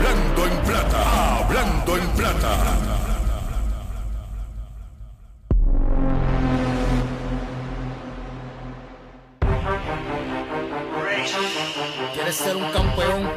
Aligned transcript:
Hablando 0.00 0.46
en 0.46 0.56
plata, 0.62 1.36
hablando 1.36 1.96
en 1.98 2.06
plata. 2.12 2.56
¿Quieres 12.14 12.34
ser 12.34 12.56
un 12.56 12.70
campeón? 12.70 13.28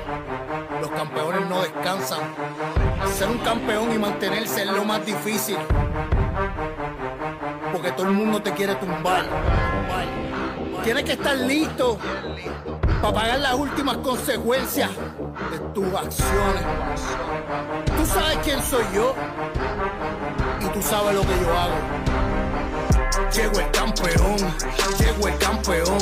Los 0.80 0.90
campeones 0.92 1.50
no 1.50 1.62
descansan. 1.64 2.22
Ser 3.14 3.28
un 3.28 3.40
campeón 3.40 3.92
y 3.94 3.98
mantenerse 3.98 4.62
es 4.62 4.68
lo 4.68 4.86
más 4.86 5.06
difícil. 5.06 5.58
Porque 7.74 7.92
todo 7.92 8.08
el 8.08 8.14
mundo 8.14 8.42
te 8.42 8.54
quiere 8.54 8.76
tumbar. 8.76 9.26
Tienes 10.86 11.04
que 11.04 11.12
estar 11.12 11.36
listo 11.36 11.98
para 13.02 13.14
pagar 13.14 13.40
las 13.40 13.54
últimas 13.54 13.98
consecuencias 13.98 14.90
tus 15.74 15.86
acciones. 15.86 16.64
Tú 17.98 18.06
sabes 18.06 18.38
quién 18.44 18.62
soy 18.62 18.84
yo 18.94 19.16
y 20.62 20.66
tú 20.68 20.82
sabes 20.82 21.16
lo 21.16 21.22
que 21.22 21.40
yo 21.42 21.58
hago. 21.58 21.76
Llego 23.34 23.60
el 23.60 23.72
campeón, 23.72 24.38
llego 25.00 25.28
el 25.28 25.38
campeón, 25.38 26.00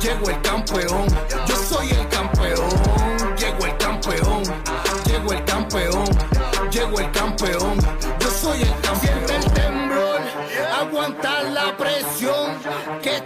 llego 0.00 0.30
el 0.30 0.42
campeón, 0.42 1.06
yo 1.46 1.56
soy 1.56 1.90
el 1.90 2.08
campeón, 2.08 2.68
llego 3.36 3.66
el 3.66 3.76
campeón, 3.78 4.42
llego 5.06 5.32
el 5.32 5.44
campeón, 5.44 6.04
llego 6.70 7.00
el 7.00 7.10
campeón, 7.12 7.78
yo 8.20 8.30
soy 8.30 8.62
el 8.62 8.68
campeón. 8.68 8.98
Siente 9.00 9.36
el 9.36 9.52
temblor, 9.52 10.20
aguantar 10.80 11.44
la 11.44 11.76
presión, 11.76 12.37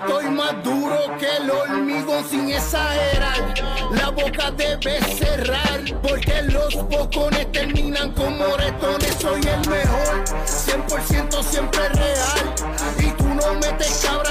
estoy 0.03 0.31
más 0.31 0.63
duro 0.65 0.99
que 1.19 1.37
el 1.37 1.51
hormigón 1.51 2.25
sin 2.29 2.51
exagerar. 2.51 3.55
La 3.93 4.11
boca 4.11 4.51
debe 4.51 5.01
cerrar, 5.01 5.81
porque 6.03 6.43
los 6.43 6.75
bocones 6.89 7.51
terminan 7.53 8.13
como 8.13 8.31
moretones. 8.31 9.15
Soy 9.21 9.41
el 9.41 9.69
mejor, 9.71 10.25
100% 10.47 11.43
siempre 11.43 11.89
real. 11.91 12.55
Y 12.99 13.11
tú 13.13 13.29
no 13.29 13.55
metes 13.55 14.05
cabras, 14.05 14.22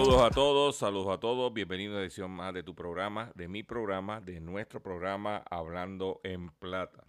Saludos 0.00 0.22
a 0.22 0.30
todos, 0.30 0.76
saludos 0.76 1.14
a 1.14 1.20
todos. 1.20 1.52
Bienvenido 1.52 1.98
a 1.98 2.00
edición 2.00 2.30
más 2.30 2.54
de 2.54 2.62
tu 2.62 2.74
programa, 2.74 3.32
de 3.34 3.48
mi 3.48 3.62
programa, 3.62 4.22
de 4.22 4.40
nuestro 4.40 4.82
programa 4.82 5.44
Hablando 5.50 6.22
en 6.24 6.48
Plata. 6.48 7.04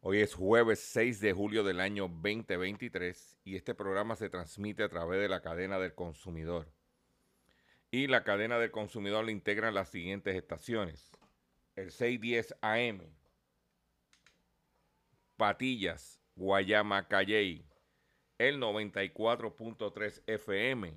Hoy 0.00 0.20
es 0.20 0.32
jueves 0.32 0.78
6 0.78 1.18
de 1.18 1.32
julio 1.32 1.64
del 1.64 1.80
año 1.80 2.04
2023 2.04 3.40
y 3.42 3.56
este 3.56 3.74
programa 3.74 4.14
se 4.14 4.30
transmite 4.30 4.84
a 4.84 4.88
través 4.88 5.20
de 5.20 5.28
la 5.28 5.42
cadena 5.42 5.80
del 5.80 5.92
consumidor. 5.92 6.72
Y 7.90 8.06
la 8.06 8.22
cadena 8.22 8.60
del 8.60 8.70
consumidor 8.70 9.24
le 9.24 9.32
integran 9.32 9.74
las 9.74 9.88
siguientes 9.88 10.36
estaciones. 10.36 11.10
El 11.74 11.90
610 11.90 12.54
AM, 12.60 13.12
Patillas, 15.36 16.20
Guayama, 16.36 17.08
Calley. 17.08 17.66
El 18.38 18.60
94.3 18.60 20.22
FM, 20.28 20.96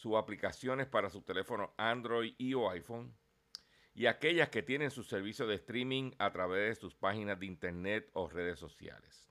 sus 0.00 0.16
aplicaciones 0.16 0.86
para 0.86 1.10
su 1.10 1.20
teléfono 1.20 1.74
Android 1.76 2.34
y 2.38 2.54
o 2.54 2.70
iPhone, 2.70 3.14
y 3.92 4.06
aquellas 4.06 4.48
que 4.48 4.62
tienen 4.62 4.90
su 4.90 5.04
servicio 5.04 5.46
de 5.46 5.56
streaming 5.56 6.12
a 6.18 6.32
través 6.32 6.70
de 6.70 6.80
sus 6.80 6.94
páginas 6.94 7.38
de 7.38 7.44
internet 7.44 8.08
o 8.14 8.26
redes 8.26 8.58
sociales. 8.58 9.28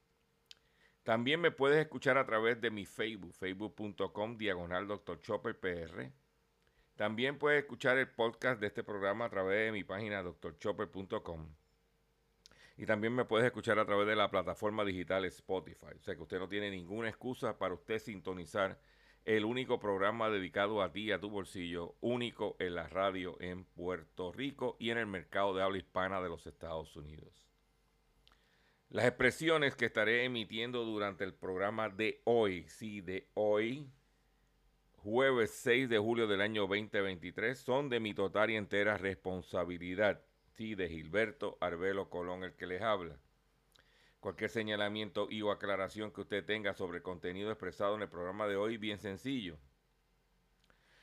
También 1.02 1.42
me 1.42 1.50
puedes 1.50 1.80
escuchar 1.80 2.20
a 2.20 2.26
través 2.28 2.62
de 2.62 2.70
mi 2.70 2.86
Facebook, 2.86 3.34
facebook.com 3.34 4.38
diagonal 4.38 4.88
Dr. 4.88 5.20
PR. 5.60 6.12
También 6.96 7.40
puedes 7.40 7.64
escuchar 7.64 7.98
el 7.98 8.10
podcast 8.10 8.62
de 8.62 8.68
este 8.68 8.84
programa 8.84 9.26
a 9.26 9.30
través 9.32 9.66
de 9.66 9.72
mi 9.72 9.84
página 9.84 10.22
drchopper.com. 10.22 11.50
Y 12.78 12.86
también 12.86 13.16
me 13.16 13.26
puedes 13.26 13.48
escuchar 13.48 13.80
a 13.80 13.88
través 13.88 14.06
de 14.06 14.16
la 14.16 14.30
plataforma 14.30 14.86
digital 14.86 15.26
Spotify. 15.26 15.96
O 15.98 16.04
sea 16.04 16.16
que 16.16 16.22
usted 16.22 16.38
no 16.38 16.48
tiene 16.48 16.70
ninguna 16.70 17.10
excusa 17.10 17.58
para 17.58 17.74
usted 17.74 17.98
sintonizar 17.98 18.80
el 19.26 19.46
único 19.46 19.80
programa 19.80 20.30
dedicado 20.30 20.82
a 20.82 20.92
ti 20.92 21.12
a 21.12 21.20
tu 21.20 21.30
bolsillo, 21.30 21.96
único 22.02 22.56
en 22.60 22.76
la 22.76 22.88
radio 22.88 23.38
en 23.40 23.64
Puerto 23.64 24.32
Rico 24.32 24.76
y 24.80 24.90
en 24.90 24.98
el 24.98 25.08
mercado 25.08 25.54
de 25.54 25.64
habla 25.64 25.78
hispana 25.78 26.22
de 26.22 26.30
los 26.30 26.48
Estados 26.48 26.96
Unidos. 26.96 27.46
Las 28.90 29.06
expresiones 29.06 29.76
que 29.76 29.86
estaré 29.86 30.24
emitiendo 30.24 30.84
durante 30.84 31.24
el 31.24 31.34
programa 31.34 31.90
de 31.90 32.22
hoy, 32.24 32.66
sí, 32.70 33.02
de 33.02 33.28
hoy, 33.36 33.88
jueves 34.96 35.52
6 35.52 35.90
de 35.90 36.00
julio 36.00 36.26
del 36.26 36.42
año 36.42 36.62
2023, 36.64 37.58
son 37.58 37.90
de 37.90 38.00
mi 38.00 38.16
total 38.16 38.50
y 38.50 38.56
entera 38.56 38.98
responsabilidad, 38.98 40.24
sí, 40.56 40.74
de 40.74 40.90
Gilberto 40.90 41.58
Arbelo 41.62 42.10
Colón, 42.10 42.44
el 42.44 42.56
que 42.56 42.66
les 42.66 42.82
habla. 42.82 43.16
Cualquier 44.20 44.50
señalamiento 44.50 45.28
y 45.30 45.42
o 45.42 45.52
aclaración 45.52 46.12
que 46.12 46.22
usted 46.22 46.46
tenga 46.46 46.74
sobre 46.74 47.02
contenido 47.02 47.52
expresado 47.52 47.96
en 47.96 48.02
el 48.02 48.10
programa 48.10 48.48
de 48.48 48.58
hoy, 48.58 48.78
bien 48.78 49.00
sencillo. 49.00 49.58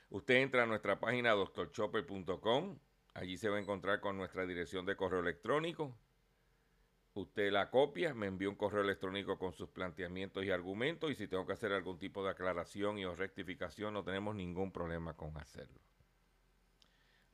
Usted 0.09 0.35
entra 0.35 0.63
a 0.63 0.65
nuestra 0.67 0.99
página 0.99 1.31
doctorchopper.com, 1.31 2.77
allí 3.15 3.37
se 3.37 3.49
va 3.49 3.57
a 3.57 3.59
encontrar 3.59 3.99
con 3.99 4.17
nuestra 4.17 4.45
dirección 4.45 4.85
de 4.85 4.95
correo 4.95 5.19
electrónico. 5.19 5.97
Usted 7.15 7.51
la 7.51 7.71
copia, 7.71 8.13
me 8.13 8.27
envía 8.27 8.47
un 8.47 8.55
correo 8.55 8.83
electrónico 8.83 9.39
con 9.39 9.51
sus 9.51 9.69
planteamientos 9.69 10.45
y 10.45 10.51
argumentos 10.51 11.09
y 11.09 11.15
si 11.15 11.27
tengo 11.27 11.47
que 11.47 11.53
hacer 11.53 11.73
algún 11.73 11.97
tipo 11.97 12.23
de 12.23 12.29
aclaración 12.29 12.99
y 12.99 13.05
o 13.05 13.15
rectificación 13.15 13.95
no 13.95 14.03
tenemos 14.03 14.35
ningún 14.35 14.71
problema 14.71 15.15
con 15.15 15.35
hacerlo. 15.37 15.81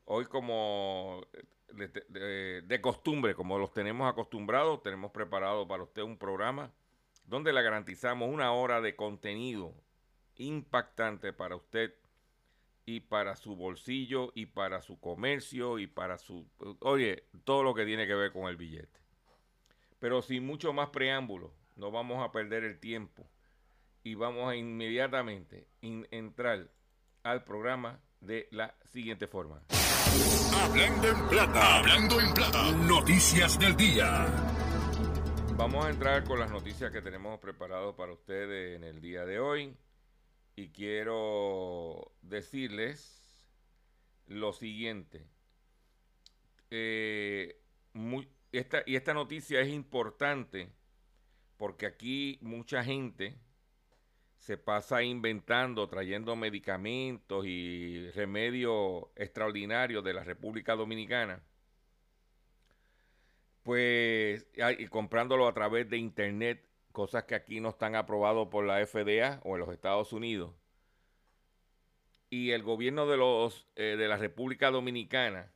Hoy 0.06 0.26
como 0.26 1.28
de, 1.74 2.80
costumbre, 2.82 3.36
como 3.36 3.58
los 3.58 3.74
tenemos 3.74 4.10
acostumbrados, 4.10 4.82
tenemos 4.84 5.12
preparado 5.12 5.68
para 5.68 5.84
usted 5.84 6.02
un 6.02 6.18
programa 6.18 6.72
donde 7.26 7.54
le 7.54 7.62
garantizamos 7.62 8.30
una 8.30 8.52
hora 8.52 8.82
de 8.82 8.96
contenido 8.96 9.74
impactante 10.36 11.34
para 11.34 11.56
usted 11.56 11.94
y 12.86 13.00
para 13.02 13.36
su 13.36 13.56
bolsillo 13.56 14.32
y 14.36 14.48
para 14.48 14.82
su 14.82 15.00
comercio 15.00 15.80
y 15.80 15.88
para 15.88 16.18
su, 16.18 16.46
oye, 16.80 17.24
todo 17.46 17.64
lo 17.64 17.74
que 17.74 17.86
tiene 17.86 18.08
que 18.08 18.16
ver 18.16 18.32
con 18.32 18.50
el 18.50 18.58
billete. 18.58 19.00
Pero 20.00 20.22
sin 20.22 20.46
mucho 20.46 20.74
más 20.74 20.90
preámbulo, 20.90 21.54
no 21.76 21.92
vamos 21.92 22.24
a 22.24 22.32
perder 22.32 22.64
el 22.66 22.80
tiempo 22.80 23.26
y 24.04 24.16
vamos 24.16 24.50
a 24.50 24.56
inmediatamente 24.56 25.68
in, 25.82 26.08
entrar 26.12 26.68
al 27.24 27.44
programa 27.46 28.02
de 28.20 28.48
la 28.52 28.76
siguiente 28.84 29.28
forma. 29.28 29.62
Hablando 30.62 31.08
en 31.08 31.30
plata, 31.30 31.78
hablando 31.80 32.20
en 32.22 32.34
plata, 32.34 32.72
noticias 32.72 33.60
del 33.60 33.76
día. 33.76 34.26
Vamos 35.56 35.86
a 35.86 35.90
entrar 35.90 36.24
con 36.24 36.40
las 36.40 36.52
noticias 36.52 36.92
que 36.92 37.02
tenemos 37.02 37.40
preparado 37.40 37.96
para 37.96 38.14
ustedes 38.14 38.76
en 38.76 38.84
el 38.84 39.02
día 39.02 39.26
de 39.26 39.40
hoy. 39.40 39.76
Y 40.56 40.70
quiero 40.70 42.12
decirles 42.22 43.50
lo 44.28 44.54
siguiente. 44.54 45.26
Eh, 46.70 47.60
muy, 47.94 48.30
esta, 48.52 48.84
y 48.86 48.96
esta 48.96 49.14
noticia 49.14 49.60
es 49.60 49.70
importante 49.70 50.70
porque 51.58 51.86
aquí 51.86 52.38
mucha 52.42 52.84
gente 52.84 53.38
se 54.44 54.58
pasa 54.58 55.02
inventando, 55.04 55.88
trayendo 55.88 56.36
medicamentos 56.36 57.46
y 57.46 58.10
remedios 58.12 59.06
extraordinarios 59.16 60.04
de 60.04 60.14
la 60.14 60.26
República 60.26 60.76
Dominicana, 60.76 61.42
pues 63.64 64.46
y 64.80 64.88
comprándolo 64.88 65.48
a 65.48 65.54
través 65.54 65.90
de 65.90 65.98
internet, 65.98 66.68
cosas 66.92 67.24
que 67.24 67.36
aquí 67.36 67.62
no 67.62 67.70
están 67.70 67.96
aprobados 67.96 68.50
por 68.50 68.66
la 68.66 68.86
FDA 68.86 69.40
o 69.46 69.56
en 69.56 69.62
los 69.62 69.70
Estados 69.70 70.12
Unidos. 70.12 70.54
Y 72.30 72.52
el 72.52 72.64
gobierno 72.64 73.08
de, 73.08 73.16
los, 73.16 73.66
eh, 73.78 73.96
de 73.98 74.08
la 74.10 74.18
República 74.18 74.72
Dominicana 74.72 75.54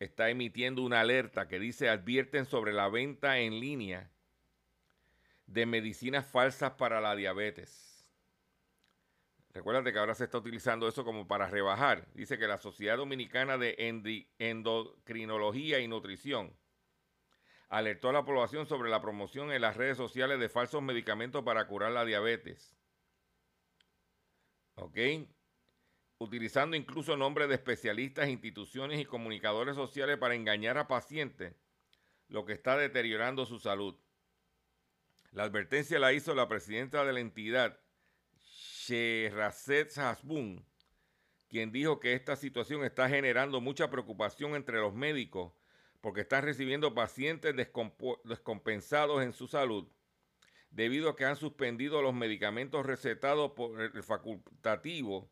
está 0.00 0.28
emitiendo 0.28 0.82
una 0.82 1.00
alerta 1.00 1.48
que 1.48 1.58
dice 1.58 1.88
advierten 1.88 2.44
sobre 2.44 2.74
la 2.74 2.90
venta 2.90 3.38
en 3.38 3.58
línea 3.58 4.10
de 5.46 5.64
medicinas 5.64 6.26
falsas 6.26 6.72
para 6.72 7.00
la 7.00 7.16
diabetes. 7.16 7.87
Recuérdate 9.58 9.92
que 9.92 9.98
ahora 9.98 10.14
se 10.14 10.22
está 10.22 10.38
utilizando 10.38 10.86
eso 10.86 11.04
como 11.04 11.26
para 11.26 11.48
rebajar. 11.48 12.06
Dice 12.14 12.38
que 12.38 12.46
la 12.46 12.58
Sociedad 12.58 12.96
Dominicana 12.96 13.58
de 13.58 13.74
Endocrinología 14.38 15.80
y 15.80 15.88
Nutrición 15.88 16.56
alertó 17.68 18.10
a 18.10 18.12
la 18.12 18.24
población 18.24 18.66
sobre 18.66 18.88
la 18.88 19.02
promoción 19.02 19.50
en 19.50 19.60
las 19.60 19.76
redes 19.76 19.96
sociales 19.96 20.38
de 20.38 20.48
falsos 20.48 20.80
medicamentos 20.80 21.42
para 21.42 21.66
curar 21.66 21.90
la 21.90 22.04
diabetes. 22.04 22.76
¿Ok? 24.76 24.96
Utilizando 26.18 26.76
incluso 26.76 27.16
nombres 27.16 27.48
de 27.48 27.56
especialistas, 27.56 28.28
instituciones 28.28 29.00
y 29.00 29.06
comunicadores 29.06 29.74
sociales 29.74 30.18
para 30.18 30.36
engañar 30.36 30.78
a 30.78 30.86
pacientes, 30.86 31.52
lo 32.28 32.44
que 32.44 32.52
está 32.52 32.76
deteriorando 32.76 33.44
su 33.44 33.58
salud. 33.58 33.98
La 35.32 35.42
advertencia 35.42 35.98
la 35.98 36.12
hizo 36.12 36.32
la 36.36 36.46
presidenta 36.46 37.04
de 37.04 37.12
la 37.12 37.18
entidad, 37.18 37.80
Sherazet 38.88 39.98
Hasbun, 39.98 40.64
quien 41.48 41.70
dijo 41.72 42.00
que 42.00 42.14
esta 42.14 42.36
situación 42.36 42.84
está 42.84 43.06
generando 43.06 43.60
mucha 43.60 43.90
preocupación 43.90 44.54
entre 44.54 44.78
los 44.78 44.94
médicos 44.94 45.52
porque 46.00 46.22
están 46.22 46.42
recibiendo 46.44 46.94
pacientes 46.94 47.54
descompensados 48.24 49.22
en 49.22 49.34
su 49.34 49.46
salud 49.46 49.86
debido 50.70 51.10
a 51.10 51.16
que 51.16 51.26
han 51.26 51.36
suspendido 51.36 52.00
los 52.00 52.14
medicamentos 52.14 52.86
recetados 52.86 53.52
por 53.52 53.78
el 53.78 54.02
facultativo 54.02 55.30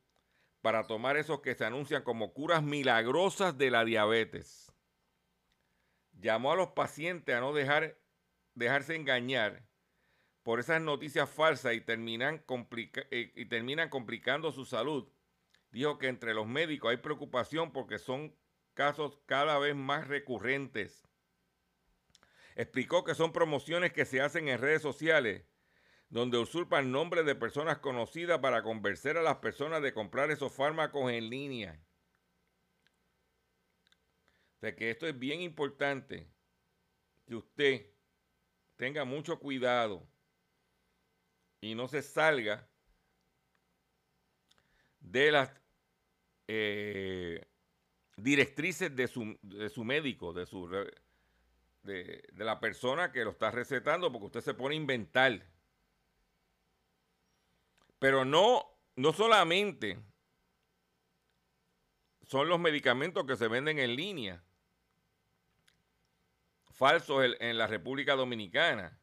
para 0.61 0.87
tomar 0.87 1.17
esos 1.17 1.41
que 1.41 1.55
se 1.55 1.65
anuncian 1.65 2.03
como 2.03 2.35
curas 2.35 2.63
milagrosas 2.63 3.57
de 3.57 3.71
la 3.71 3.87
diabetes. 3.87 4.71
Llamó 6.13 6.53
a 6.53 6.57
los 6.57 6.69
pacientes 6.69 7.35
a 7.35 7.41
no 7.41 7.55
dejar, 7.55 7.99
dejarse 8.55 8.97
engañar 8.97 9.66
por 10.47 10.61
esas 10.61 10.81
noticias 10.81 11.29
falsas 11.29 11.75
y 11.75 11.81
terminan, 11.81 12.45
eh, 13.11 13.33
y 13.35 13.47
terminan 13.47 13.89
complicando 13.89 14.53
su 14.53 14.65
salud. 14.65 15.09
Dijo 15.73 15.99
que 15.99 16.07
entre 16.07 16.35
los 16.35 16.47
médicos 16.47 16.93
hay 16.93 16.99
preocupación 16.99 17.73
porque 17.73 17.99
son 17.99 18.33
casos 18.73 19.19
cada 19.27 19.59
vez 19.59 19.75
más 19.75 20.07
recurrentes. 20.07 21.03
Explicó 22.55 23.03
que 23.03 23.17
son 23.17 23.33
promociones 23.33 23.93
que 23.93 24.05
se 24.05 24.21
hacen 24.21 24.47
en 24.47 24.61
redes 24.61 24.83
sociales, 24.83 25.43
donde 26.11 26.39
usurpan 26.39 26.93
nombres 26.93 27.27
de 27.27 27.35
personas 27.35 27.79
conocidas 27.79 28.39
para 28.39 28.63
convencer 28.63 29.17
a 29.17 29.23
las 29.23 29.39
personas 29.39 29.83
de 29.83 29.93
comprar 29.93 30.31
esos 30.31 30.53
fármacos 30.53 31.11
en 31.11 31.29
línea. 31.29 31.83
De 34.61 34.77
que 34.77 34.93
esto 34.93 35.09
es 35.09 35.19
bien 35.19 35.41
importante, 35.41 36.31
que 37.27 37.35
usted 37.35 37.87
tenga 38.77 39.05
mucho 39.05 39.41
cuidado 39.41 40.07
y 41.61 41.75
no 41.75 41.89
se 41.89 42.03
salga 42.03 42.69
de 45.01 45.31
las 45.31 45.51
eh, 46.49 47.47
directrices 48.17 48.95
de 48.95 49.09
su, 49.09 49.39
de 49.43 49.69
su, 49.69 49.85
médico, 49.85 50.33
de, 50.33 50.47
su, 50.47 50.69
de, 51.83 52.23
la 52.37 52.61
persona 52.61 53.13
que 53.13 53.25
lo 53.25 53.31
está 53.31 53.51
recetando, 53.51 54.11
porque 54.11 54.27
usted 54.27 54.41
se 54.41 54.55
pone 54.55 54.75
a 54.75 54.79
inventar. 54.79 55.47
Pero 57.99 58.25
no, 58.25 58.65
no 58.97 59.13
solamente 59.13 59.99
son 62.23 62.49
los 62.49 62.59
medicamentos 62.59 63.25
que 63.25 63.37
se 63.37 63.49
venden 63.49 63.79
en 63.79 63.97
línea, 63.97 64.43
falsos 66.73 67.25
en 67.39 67.57
la 67.57 67.67
República 67.67 68.15
Dominicana, 68.15 68.99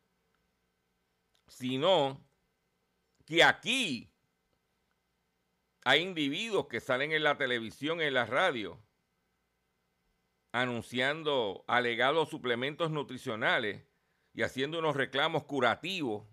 sino 1.47 2.23
que 3.25 3.43
aquí 3.43 4.11
hay 5.85 6.01
individuos 6.01 6.67
que 6.67 6.79
salen 6.79 7.11
en 7.11 7.23
la 7.23 7.37
televisión, 7.37 8.01
en 8.01 8.13
la 8.13 8.25
radio, 8.25 8.81
anunciando 10.51 11.65
alegados 11.67 12.29
suplementos 12.29 12.91
nutricionales 12.91 13.83
y 14.33 14.43
haciendo 14.43 14.79
unos 14.79 14.95
reclamos 14.95 15.43
curativos 15.43 16.25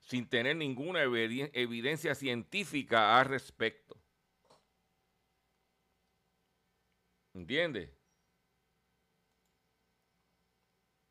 sin 0.00 0.28
tener 0.28 0.56
ninguna 0.56 1.02
evidencia 1.02 2.14
científica 2.14 3.18
al 3.18 3.26
respecto. 3.26 3.96
¿Entiende? 7.32 7.94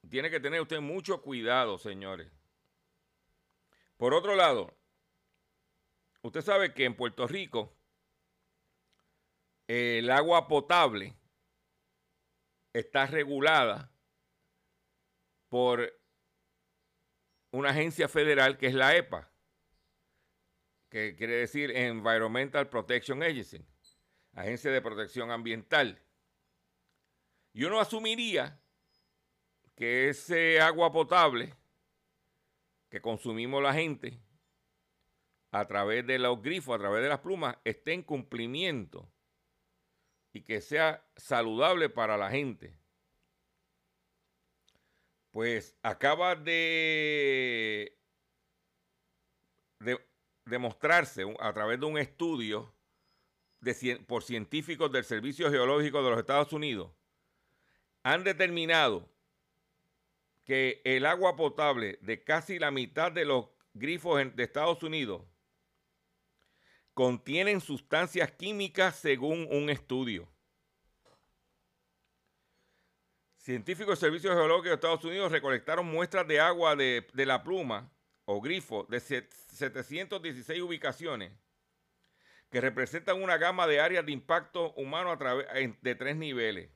Tiene 0.10 0.30
que 0.30 0.40
tener 0.40 0.62
usted 0.62 0.80
mucho 0.80 1.22
cuidado, 1.22 1.78
señores. 1.78 2.32
Por 3.98 4.14
otro 4.14 4.36
lado, 4.36 4.76
usted 6.22 6.42
sabe 6.42 6.74
que 6.74 6.86
en 6.86 6.96
Puerto 6.96 7.28
Rico 7.28 7.76
el 9.68 10.10
agua 10.10 10.48
potable 10.48 11.16
está 12.74 13.06
regulada 13.06 13.92
por 15.48 15.94
una 17.52 17.70
agencia 17.70 18.08
federal 18.08 18.58
que 18.58 18.68
es 18.68 18.74
la 18.74 18.96
EPA, 18.96 19.32
que 20.90 21.16
quiere 21.16 21.36
decir 21.36 21.72
Environmental 21.72 22.68
Protection 22.70 23.22
Agency, 23.22 23.64
Agencia 24.34 24.72
de 24.72 24.82
Protección 24.82 25.30
Ambiental. 25.32 26.04
Y 27.54 27.64
uno 27.66 27.80
asumiría 27.80 28.60
que 29.76 30.10
ese 30.10 30.60
agua 30.60 30.92
potable 30.92 31.56
que 32.94 33.02
consumimos 33.02 33.64
la 33.64 33.74
gente 33.74 34.20
a 35.50 35.66
través 35.66 36.06
de 36.06 36.20
los 36.20 36.40
grifos, 36.44 36.76
a 36.76 36.78
través 36.78 37.02
de 37.02 37.10
las 37.10 37.22
plumas, 37.22 37.58
esté 37.64 37.94
en 37.94 38.04
cumplimiento 38.04 39.12
y 40.32 40.44
que 40.44 40.62
sea 40.62 41.04
saludable 41.16 41.90
para 41.90 42.18
la 42.18 42.30
gente. 42.30 42.78
Pues 45.32 45.76
acaba 45.82 46.36
de, 46.36 47.98
demostrarse 50.46 51.24
a 51.40 51.52
través 51.52 51.80
de 51.80 51.88
un 51.88 51.98
estudio 51.98 52.72
por 54.06 54.22
científicos 54.22 54.92
del 54.92 55.04
Servicio 55.04 55.50
Geológico 55.50 56.04
de 56.04 56.12
los 56.12 56.20
Estados 56.20 56.54
Unidos, 56.54 56.92
han 58.04 58.24
determinado 58.24 59.10
que 60.46 60.82
el 60.84 61.06
agua 61.06 61.36
potable 61.36 61.98
de 62.02 62.24
casi 62.24 62.60
la 62.60 62.72
mitad 62.72 63.12
de 63.12 63.26
los 63.26 63.48
grifos 63.74 64.36
de 64.36 64.44
Estados 64.44 64.84
Unidos 64.84 65.24
contienen 66.94 67.62
sustancias 67.62 68.32
químicas 68.32 68.96
según 68.96 69.48
un 69.52 69.70
estudio. 69.70 70.30
Científicos 73.38 74.00
del 74.00 74.10
Servicio 74.10 74.32
Geológico 74.32 74.70
de 74.70 74.76
Estados 74.76 75.04
Unidos 75.04 75.32
recolectaron 75.32 75.86
muestras 75.86 76.28
de 76.28 76.40
agua 76.40 76.76
de, 76.76 77.06
la 77.14 77.44
pluma 77.44 77.92
o 78.26 78.40
grifo 78.40 78.86
de 78.90 79.00
716 79.00 80.62
ubicaciones 80.62 81.32
que 82.50 82.62
representan 82.62 83.22
una 83.22 83.38
gama 83.38 83.66
de 83.66 83.82
áreas 83.82 84.06
de 84.06 84.12
impacto 84.12 84.74
humano 84.74 85.12
a 85.12 85.18
de 85.82 85.96
tres 85.96 86.16
niveles 86.16 86.70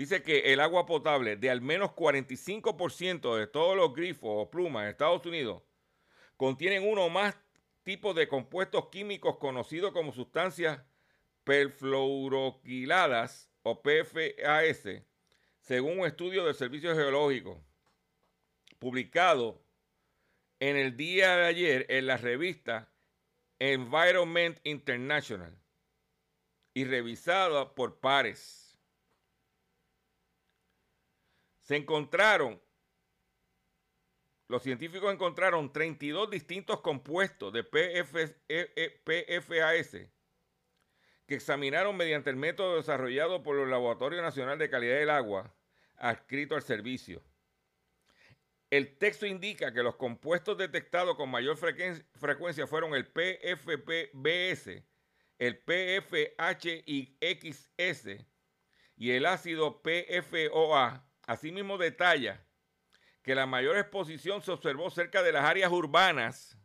dice 0.00 0.22
que 0.22 0.54
el 0.54 0.60
agua 0.60 0.86
potable 0.86 1.36
de 1.36 1.50
al 1.50 1.60
menos 1.60 1.90
45% 1.90 3.36
de 3.36 3.46
todos 3.46 3.76
los 3.76 3.92
grifos 3.92 4.30
o 4.32 4.50
plumas 4.50 4.84
en 4.84 4.88
Estados 4.88 5.26
Unidos 5.26 5.62
contienen 6.38 6.88
uno 6.88 7.04
o 7.04 7.10
más 7.10 7.36
tipos 7.82 8.16
de 8.16 8.26
compuestos 8.26 8.88
químicos 8.88 9.36
conocidos 9.36 9.92
como 9.92 10.12
sustancias 10.12 10.80
perfluoroquiladas 11.44 13.50
o 13.62 13.82
PFAS, 13.82 15.02
según 15.58 16.00
un 16.00 16.06
estudio 16.06 16.46
del 16.46 16.54
Servicio 16.54 16.94
Geológico 16.94 17.62
publicado 18.78 19.62
en 20.60 20.78
el 20.78 20.96
día 20.96 21.36
de 21.36 21.44
ayer 21.44 21.84
en 21.90 22.06
la 22.06 22.16
revista 22.16 22.90
Environment 23.58 24.58
International 24.64 25.60
y 26.72 26.86
revisado 26.86 27.74
por 27.74 28.00
pares 28.00 28.69
se 31.70 31.76
encontraron 31.76 32.60
los 34.48 34.64
científicos 34.64 35.12
encontraron 35.12 35.72
32 35.72 36.28
distintos 36.28 36.80
compuestos 36.80 37.52
de 37.52 37.62
PFAS 37.62 38.34
que 41.28 41.34
examinaron 41.36 41.96
mediante 41.96 42.28
el 42.28 42.34
método 42.34 42.74
desarrollado 42.74 43.44
por 43.44 43.56
el 43.56 43.70
Laboratorio 43.70 44.20
Nacional 44.20 44.58
de 44.58 44.68
Calidad 44.68 44.96
del 44.96 45.10
Agua, 45.10 45.54
adscrito 45.94 46.56
al 46.56 46.64
servicio. 46.64 47.22
El 48.68 48.98
texto 48.98 49.24
indica 49.24 49.72
que 49.72 49.84
los 49.84 49.94
compuestos 49.94 50.58
detectados 50.58 51.14
con 51.14 51.30
mayor 51.30 51.56
frecuencia 51.56 52.66
fueron 52.66 52.96
el 52.96 53.06
PFPBS, 53.06 54.82
el 55.38 55.56
PFHXS 55.60 56.66
y 58.96 59.12
el 59.12 59.24
ácido 59.24 59.80
PFOA. 59.82 61.06
Asimismo 61.30 61.78
detalla 61.78 62.44
que 63.22 63.36
la 63.36 63.46
mayor 63.46 63.76
exposición 63.78 64.42
se 64.42 64.50
observó 64.50 64.90
cerca 64.90 65.22
de 65.22 65.30
las 65.30 65.44
áreas 65.44 65.70
urbanas 65.70 66.58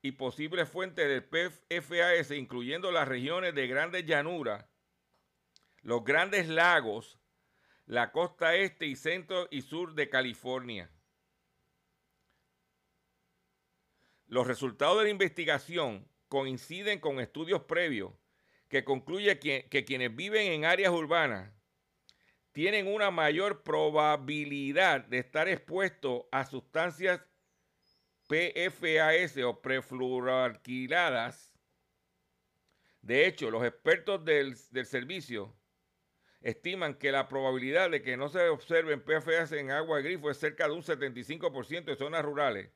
y 0.00 0.12
posibles 0.12 0.68
fuentes 0.68 1.08
del 1.08 1.24
PFAS, 1.24 2.30
incluyendo 2.30 2.92
las 2.92 3.08
regiones 3.08 3.52
de 3.52 3.66
grandes 3.66 4.06
llanuras, 4.06 4.64
los 5.82 6.04
grandes 6.04 6.48
lagos, 6.48 7.18
la 7.86 8.12
costa 8.12 8.54
este 8.54 8.86
y 8.86 8.94
centro 8.94 9.48
y 9.50 9.62
sur 9.62 9.94
de 9.94 10.08
California. 10.08 10.88
Los 14.28 14.46
resultados 14.46 14.98
de 14.98 15.04
la 15.06 15.10
investigación 15.10 16.08
coinciden 16.28 17.00
con 17.00 17.18
estudios 17.18 17.64
previos 17.64 18.12
que 18.68 18.84
concluyen 18.84 19.40
que, 19.40 19.66
que 19.68 19.84
quienes 19.84 20.14
viven 20.14 20.52
en 20.52 20.64
áreas 20.64 20.92
urbanas 20.92 21.53
tienen 22.54 22.86
una 22.86 23.10
mayor 23.10 23.64
probabilidad 23.64 25.04
de 25.06 25.18
estar 25.18 25.48
expuestos 25.48 26.22
a 26.30 26.46
sustancias 26.46 27.20
PFAS 28.28 29.36
o 29.44 29.60
prefluoralquiladas. 29.60 31.52
De 33.02 33.26
hecho, 33.26 33.50
los 33.50 33.64
expertos 33.64 34.24
del, 34.24 34.56
servicio 34.56 35.52
estiman 36.42 36.94
que 36.94 37.10
la 37.10 37.26
probabilidad 37.26 37.90
de 37.90 38.02
que 38.02 38.16
no 38.16 38.28
se 38.28 38.48
observen 38.48 39.02
PFAS 39.02 39.50
en 39.50 39.72
agua 39.72 39.96
de 39.96 40.04
grifo 40.04 40.30
es 40.30 40.38
cerca 40.38 40.68
de 40.68 40.74
un 40.74 40.82
75% 40.82 41.90
en 41.90 41.96
zonas 41.96 42.24
rurales 42.24 42.70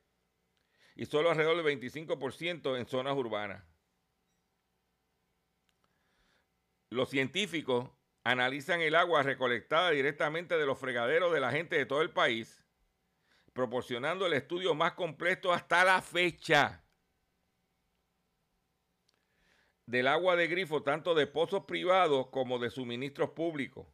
y 0.97 1.06
solo 1.06 1.30
alrededor 1.30 1.62
del 1.62 1.80
25% 1.80 2.76
en 2.76 2.87
zonas 2.87 3.16
urbanas. 3.16 3.62
Los 6.90 7.11
científicos 7.11 7.90
analizan 8.30 8.82
el 8.82 8.94
agua 8.94 9.23
recolectada 9.23 9.90
directamente 9.90 10.58
de 10.58 10.66
los 10.66 10.78
fregaderos 10.78 11.32
de 11.32 11.40
la 11.40 11.50
gente 11.50 11.76
de 11.76 11.87
todo 11.87 12.02
el 12.02 12.11
país, 12.11 12.62
proporcionando 13.54 14.26
el 14.26 14.35
estudio 14.35 14.75
más 14.75 14.92
completo 14.92 15.50
hasta 15.50 15.82
la 15.82 16.02
fecha 16.02 16.85
del 19.87 20.06
agua 20.06 20.37
de 20.37 20.47
grifo, 20.47 20.82
tanto 20.82 21.14
de 21.14 21.26
pozos 21.26 21.64
privados 21.64 22.26
como 22.26 22.58
de 22.58 22.68
suministros 22.68 23.30
públicos. 23.30 23.87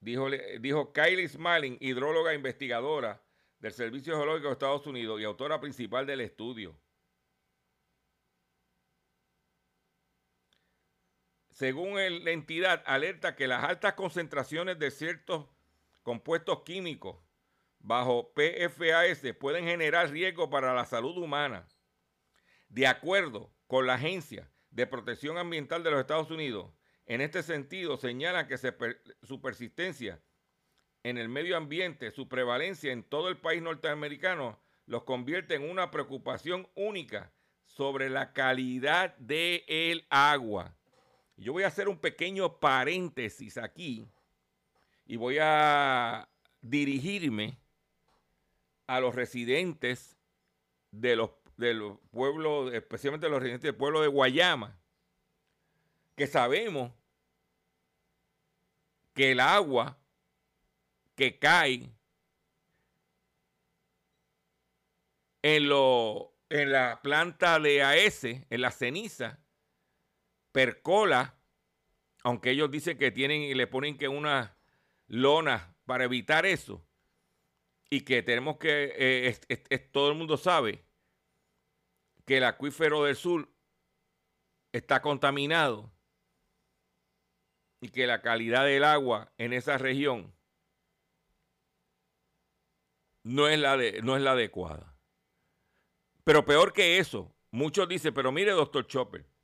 Dijo, 0.00 0.92
Kylie 0.92 1.28
Smalling, 1.28 1.78
hidróloga 1.80 2.34
investigadora 2.34 3.24
del 3.58 3.72
Servicio 3.72 4.18
Geológico 4.18 4.48
de 4.48 4.52
Estados 4.52 4.86
Unidos 4.86 5.18
y 5.18 5.24
autora 5.24 5.58
principal 5.58 6.04
del 6.04 6.20
estudio. 6.20 6.78
Según 11.56 11.94
la 11.96 12.32
entidad, 12.32 12.82
alerta 12.84 13.34
que 13.34 13.48
las 13.48 13.64
altas 13.64 13.94
concentraciones 13.94 14.78
de 14.78 14.90
ciertos 14.90 15.46
compuestos 16.02 16.64
químicos 16.64 17.16
bajo 17.78 18.34
PFAS 18.34 19.22
pueden 19.40 19.64
generar 19.64 20.10
riesgo 20.10 20.50
para 20.50 20.74
la 20.74 20.84
salud 20.84 21.16
humana. 21.16 21.66
De 22.68 22.86
acuerdo 22.86 23.54
con 23.68 23.86
la 23.86 23.94
Agencia 23.94 24.50
de 24.70 24.86
Protección 24.86 25.38
Ambiental 25.38 25.82
de 25.82 25.92
los 25.92 26.00
Estados 26.00 26.30
Unidos, 26.30 26.74
en 27.06 27.22
este 27.22 27.42
sentido 27.42 27.96
señalan 27.96 28.48
que 28.48 28.58
su 28.58 29.40
persistencia 29.40 30.20
en 31.04 31.16
el 31.16 31.30
medio 31.30 31.56
ambiente, 31.56 32.10
su 32.10 32.28
prevalencia 32.28 32.92
en 32.92 33.02
todo 33.02 33.30
el 33.30 33.38
país 33.38 33.62
norteamericano, 33.62 34.60
los 34.84 35.04
convierte 35.04 35.54
en 35.54 35.70
una 35.70 35.90
preocupación 35.90 36.68
única 36.74 37.32
sobre 37.64 38.10
la 38.10 38.34
calidad 38.34 39.16
del 39.16 40.06
agua. 40.10 40.76
Yo 41.36 41.52
voy 41.52 41.64
a 41.64 41.68
hacer 41.68 41.88
un 41.88 41.98
pequeño 41.98 42.58
paréntesis 42.58 43.58
aquí 43.58 44.08
y 45.06 45.16
voy 45.16 45.38
a 45.40 46.28
dirigirme 46.62 47.58
a 48.86 49.00
los 49.00 49.14
residentes 49.14 50.16
de 50.90 51.16
los, 51.16 51.30
pueblos, 52.10 52.72
especialmente 52.72 53.28
los 53.28 53.40
residentes 53.40 53.68
del 53.68 53.76
pueblo 53.76 54.00
de 54.00 54.08
Guayama, 54.08 54.78
que 56.14 56.26
sabemos 56.26 56.92
que 59.12 59.32
el 59.32 59.40
agua 59.40 59.98
que 61.14 61.38
cae 61.38 61.90
en, 65.42 65.68
lo, 65.68 66.32
en 66.48 66.72
la 66.72 67.00
planta 67.02 67.58
de 67.58 67.82
AES, 67.82 68.24
en 68.24 68.60
la 68.60 68.70
ceniza, 68.70 69.38
percola, 70.56 71.38
aunque 72.22 72.52
ellos 72.52 72.70
dicen 72.70 72.96
que 72.96 73.10
tienen 73.10 73.42
y 73.42 73.52
le 73.52 73.66
ponen 73.66 73.98
que 73.98 74.08
una 74.08 74.56
lona 75.06 75.76
para 75.84 76.04
evitar 76.04 76.46
eso, 76.46 76.82
y 77.90 78.00
que 78.06 78.22
tenemos 78.22 78.56
que, 78.56 78.94
eh, 78.96 79.78
todo 79.92 80.10
el 80.10 80.16
mundo 80.16 80.38
sabe 80.38 80.82
que 82.24 82.38
el 82.38 82.44
acuífero 82.44 83.04
del 83.04 83.16
sur 83.16 83.50
está 84.72 85.02
contaminado 85.02 85.92
y 87.82 87.90
que 87.90 88.06
la 88.06 88.22
calidad 88.22 88.64
del 88.64 88.84
agua 88.84 89.30
en 89.36 89.52
esa 89.52 89.76
región 89.76 90.32
no 93.24 93.46
es 93.46 93.58
la, 93.58 93.76
de, 93.76 94.00
no 94.00 94.16
es 94.16 94.22
la 94.22 94.32
adecuada. 94.32 94.96
Pero 96.24 96.46
peor 96.46 96.72
que 96.72 96.96
eso, 96.96 97.30
muchos 97.50 97.86
dicen, 97.86 98.14
pero 98.14 98.32
mire, 98.32 98.52
doctor 98.52 98.86
Chopper, 98.86 99.35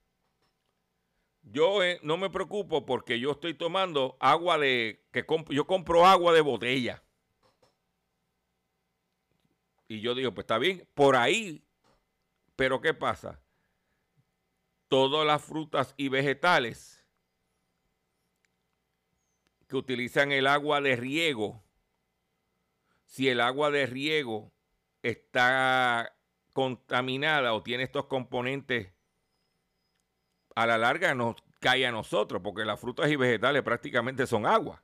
yo 1.43 1.83
eh, 1.83 1.99
no 2.03 2.17
me 2.17 2.31
preocupo 2.31 2.87
porque 2.87 3.19
yo 3.19 3.33
estoy 3.33 3.55
tomando 3.55 4.17
agua 4.21 4.59
de 4.59 5.05
que 5.13 5.25
yo 5.51 5.67
compro 5.67 6.07
agua 6.07 6.33
de 6.33 6.41
botella. 6.41 7.03
Y 9.89 10.01
yo 10.01 10.15
digo, 10.15 10.33
pues 10.33 10.45
está 10.45 10.59
bien, 10.59 10.89
por 10.95 11.17
ahí. 11.17 11.65
Pero 12.57 12.81
¿qué 12.81 12.95
pasa? 12.95 13.41
Todas 14.89 15.27
las 15.27 15.43
frutas 15.43 15.95
y 15.97 16.09
vegetales 16.09 17.05
que 19.67 19.77
utilizan 19.77 20.33
el 20.33 20.47
agua 20.47 20.81
de 20.81 20.97
riego, 20.97 21.65
si 23.05 23.29
el 23.29 23.41
agua 23.41 23.71
de 23.71 23.87
riego 23.87 24.53
está 25.03 26.15
contaminada 26.53 27.55
o 27.55 27.63
tiene 27.63 27.83
estos 27.83 28.07
componentes 28.07 28.93
a 30.55 30.67
la 30.67 30.79
larga 30.79 31.15
nos 31.15 31.37
cae 31.61 31.87
a 31.87 31.93
nosotros, 31.93 32.43
porque 32.43 32.65
las 32.65 32.81
frutas 32.81 33.11
y 33.11 33.17
vegetales 33.17 33.63
prácticamente 33.63 34.27
son 34.27 34.47
agua. 34.47 34.83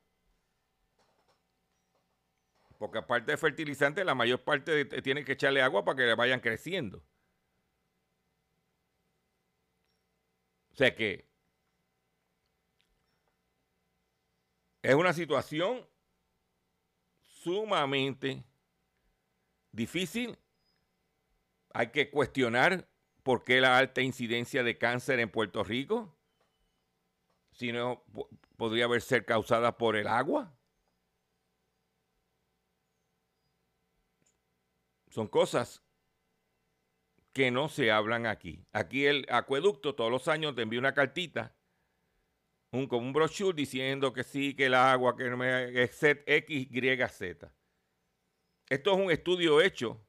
Porque 2.78 2.98
aparte 2.98 3.32
de 3.32 3.36
fertilizante, 3.36 4.04
la 4.04 4.14
mayor 4.14 4.42
parte 4.42 4.84
tiene 5.02 5.24
que 5.24 5.32
echarle 5.32 5.60
agua 5.60 5.84
para 5.84 5.96
que 5.96 6.02
le 6.04 6.14
vayan 6.14 6.40
creciendo. 6.40 7.02
O 10.72 10.76
sea 10.76 10.94
que 10.94 11.28
es 14.82 14.94
una 14.94 15.12
situación 15.12 15.84
sumamente 17.24 18.44
difícil. 19.72 20.38
Hay 21.74 21.88
que 21.88 22.10
cuestionar 22.10 22.87
¿Por 23.28 23.44
qué 23.44 23.60
la 23.60 23.76
alta 23.76 24.00
incidencia 24.00 24.62
de 24.62 24.78
cáncer 24.78 25.20
en 25.20 25.28
Puerto 25.28 25.62
Rico? 25.62 26.16
Si 27.52 27.72
no, 27.72 28.02
podría 28.56 28.86
haber 28.86 29.02
ser 29.02 29.26
causada 29.26 29.76
por 29.76 29.96
el 29.96 30.06
agua. 30.06 30.56
Son 35.10 35.28
cosas 35.28 35.82
que 37.34 37.50
no 37.50 37.68
se 37.68 37.90
hablan 37.90 38.24
aquí. 38.24 38.64
Aquí 38.72 39.04
el 39.04 39.26
acueducto 39.28 39.94
todos 39.94 40.10
los 40.10 40.26
años 40.26 40.54
te 40.54 40.62
envía 40.62 40.78
una 40.78 40.94
cartita, 40.94 41.54
un, 42.70 42.86
como 42.86 43.06
un 43.06 43.12
brochure 43.12 43.54
diciendo 43.54 44.10
que 44.14 44.24
sí, 44.24 44.54
que 44.54 44.64
el 44.64 44.74
agua, 44.74 45.14
que 45.14 45.28
no 45.28 45.36
me, 45.36 45.82
X, 45.82 46.24
Y, 46.48 47.08
Z. 47.10 47.52
Esto 48.70 48.92
es 48.92 48.98
un 48.98 49.10
estudio 49.10 49.60
hecho 49.60 50.07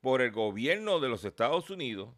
por 0.00 0.22
el 0.22 0.30
gobierno 0.30 1.00
de 1.00 1.08
los 1.08 1.24
Estados 1.24 1.70
Unidos 1.70 2.14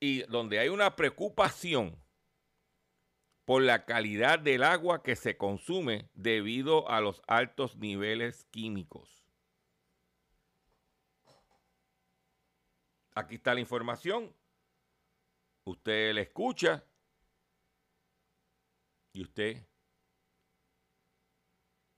y 0.00 0.22
donde 0.24 0.58
hay 0.58 0.68
una 0.68 0.96
preocupación 0.96 2.02
por 3.44 3.62
la 3.62 3.84
calidad 3.84 4.38
del 4.38 4.62
agua 4.62 5.02
que 5.02 5.16
se 5.16 5.36
consume 5.36 6.08
debido 6.14 6.88
a 6.88 7.00
los 7.00 7.22
altos 7.26 7.76
niveles 7.76 8.44
químicos. 8.50 9.26
Aquí 13.14 13.34
está 13.34 13.54
la 13.54 13.60
información. 13.60 14.34
Usted 15.64 16.14
la 16.14 16.22
escucha 16.22 16.84
y 19.12 19.22
usted 19.22 19.66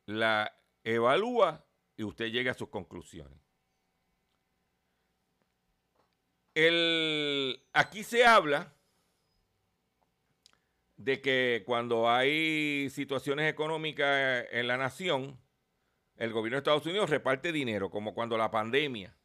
la 0.07 0.61
evalúa 0.83 1.65
y 1.97 2.03
usted 2.03 2.27
llega 2.27 2.51
a 2.51 2.55
sus 2.55 2.69
conclusiones. 2.69 3.44
El, 6.55 7.61
aquí 7.73 8.05
se 8.05 8.25
habla 8.25 8.73
de 10.97 11.21
que 11.21 11.65
cuando 11.67 12.09
hay 12.09 12.89
situaciones 12.91 13.51
económicas 13.51 14.47
en 14.53 14.69
la 14.69 14.77
nación, 14.77 15.39
el 16.17 16.33
gobierno 16.33 16.57
de 16.57 16.61
Estados 16.61 16.87
Unidos 16.87 17.11
reparte 17.11 17.51
dinero, 17.51 17.91
como 17.91 18.15
cuando 18.15 18.39
la 18.39 18.53
pandemia, 18.53 19.17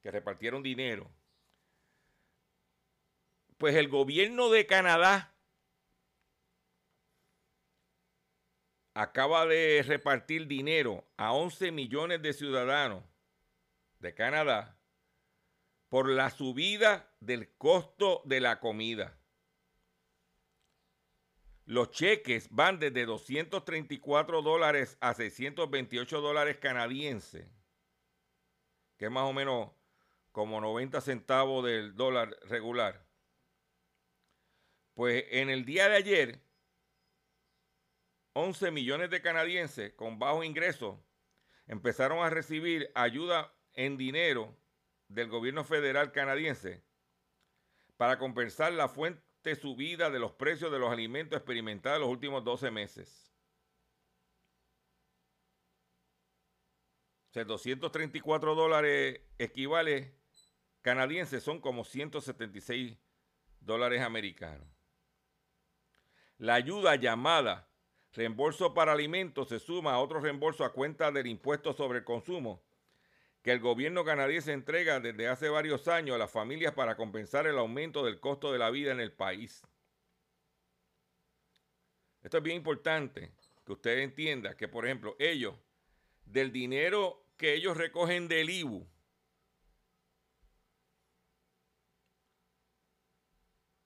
que 0.00 0.10
repartieron 0.10 0.62
dinero. 0.62 1.10
Pues 3.58 3.76
el 3.76 3.88
gobierno 3.88 4.48
de 4.48 4.64
Canadá 4.64 5.34
acaba 8.94 9.44
de 9.44 9.84
repartir 9.86 10.46
dinero 10.46 11.04
a 11.18 11.32
11 11.34 11.70
millones 11.70 12.22
de 12.22 12.32
ciudadanos 12.32 13.04
de 13.98 14.14
Canadá 14.14 14.79
por 15.90 16.08
la 16.08 16.30
subida 16.30 17.12
del 17.18 17.52
costo 17.56 18.22
de 18.24 18.40
la 18.40 18.60
comida. 18.60 19.18
Los 21.66 21.90
cheques 21.90 22.48
van 22.50 22.78
desde 22.78 23.04
234 23.04 24.40
dólares 24.40 24.96
a 25.00 25.14
628 25.14 26.20
dólares 26.20 26.58
canadienses, 26.58 27.46
que 28.96 29.06
es 29.06 29.10
más 29.10 29.24
o 29.24 29.32
menos 29.32 29.72
como 30.30 30.60
90 30.60 31.00
centavos 31.00 31.64
del 31.64 31.94
dólar 31.96 32.36
regular. 32.44 33.04
Pues 34.94 35.24
en 35.30 35.50
el 35.50 35.64
día 35.64 35.88
de 35.88 35.96
ayer, 35.96 36.40
11 38.34 38.70
millones 38.70 39.10
de 39.10 39.22
canadienses 39.22 39.92
con 39.94 40.20
bajo 40.20 40.44
ingreso 40.44 41.04
empezaron 41.66 42.24
a 42.24 42.30
recibir 42.30 42.92
ayuda 42.94 43.52
en 43.72 43.96
dinero 43.96 44.59
del 45.10 45.28
gobierno 45.28 45.64
federal 45.64 46.12
canadiense 46.12 46.84
para 47.96 48.18
compensar 48.18 48.72
la 48.72 48.88
fuente 48.88 49.56
subida 49.56 50.08
de 50.08 50.20
los 50.20 50.32
precios 50.32 50.70
de 50.70 50.78
los 50.78 50.90
alimentos 50.90 51.36
experimentados 51.36 51.96
en 51.96 52.02
los 52.02 52.10
últimos 52.10 52.44
12 52.44 52.70
meses. 52.70 53.32
O 57.28 57.32
sea, 57.32 57.44
234 57.44 58.54
dólares 58.54 59.20
equivale 59.38 60.14
canadienses 60.80 61.42
son 61.42 61.60
como 61.60 61.84
176 61.84 62.96
dólares 63.60 64.02
americanos. 64.02 64.68
La 66.38 66.54
ayuda 66.54 66.94
llamada 66.94 67.68
reembolso 68.12 68.74
para 68.74 68.92
alimentos 68.92 69.48
se 69.48 69.58
suma 69.58 69.94
a 69.94 69.98
otro 69.98 70.20
reembolso 70.20 70.64
a 70.64 70.72
cuenta 70.72 71.10
del 71.10 71.26
impuesto 71.26 71.72
sobre 71.72 71.98
el 71.98 72.04
consumo 72.04 72.62
que 73.42 73.52
el 73.52 73.60
gobierno 73.60 74.04
canadiense 74.04 74.52
entrega 74.52 75.00
desde 75.00 75.28
hace 75.28 75.48
varios 75.48 75.88
años 75.88 76.14
a 76.14 76.18
las 76.18 76.30
familias 76.30 76.74
para 76.74 76.96
compensar 76.96 77.46
el 77.46 77.58
aumento 77.58 78.04
del 78.04 78.20
costo 78.20 78.52
de 78.52 78.58
la 78.58 78.70
vida 78.70 78.92
en 78.92 79.00
el 79.00 79.12
país. 79.12 79.62
Esto 82.22 82.38
es 82.38 82.42
bien 82.42 82.56
importante 82.56 83.32
que 83.64 83.72
usted 83.72 83.98
entienda 84.00 84.56
que, 84.56 84.68
por 84.68 84.84
ejemplo, 84.84 85.16
ellos, 85.18 85.54
del 86.26 86.52
dinero 86.52 87.24
que 87.38 87.54
ellos 87.54 87.78
recogen 87.78 88.28
del 88.28 88.50
IBU, 88.50 88.86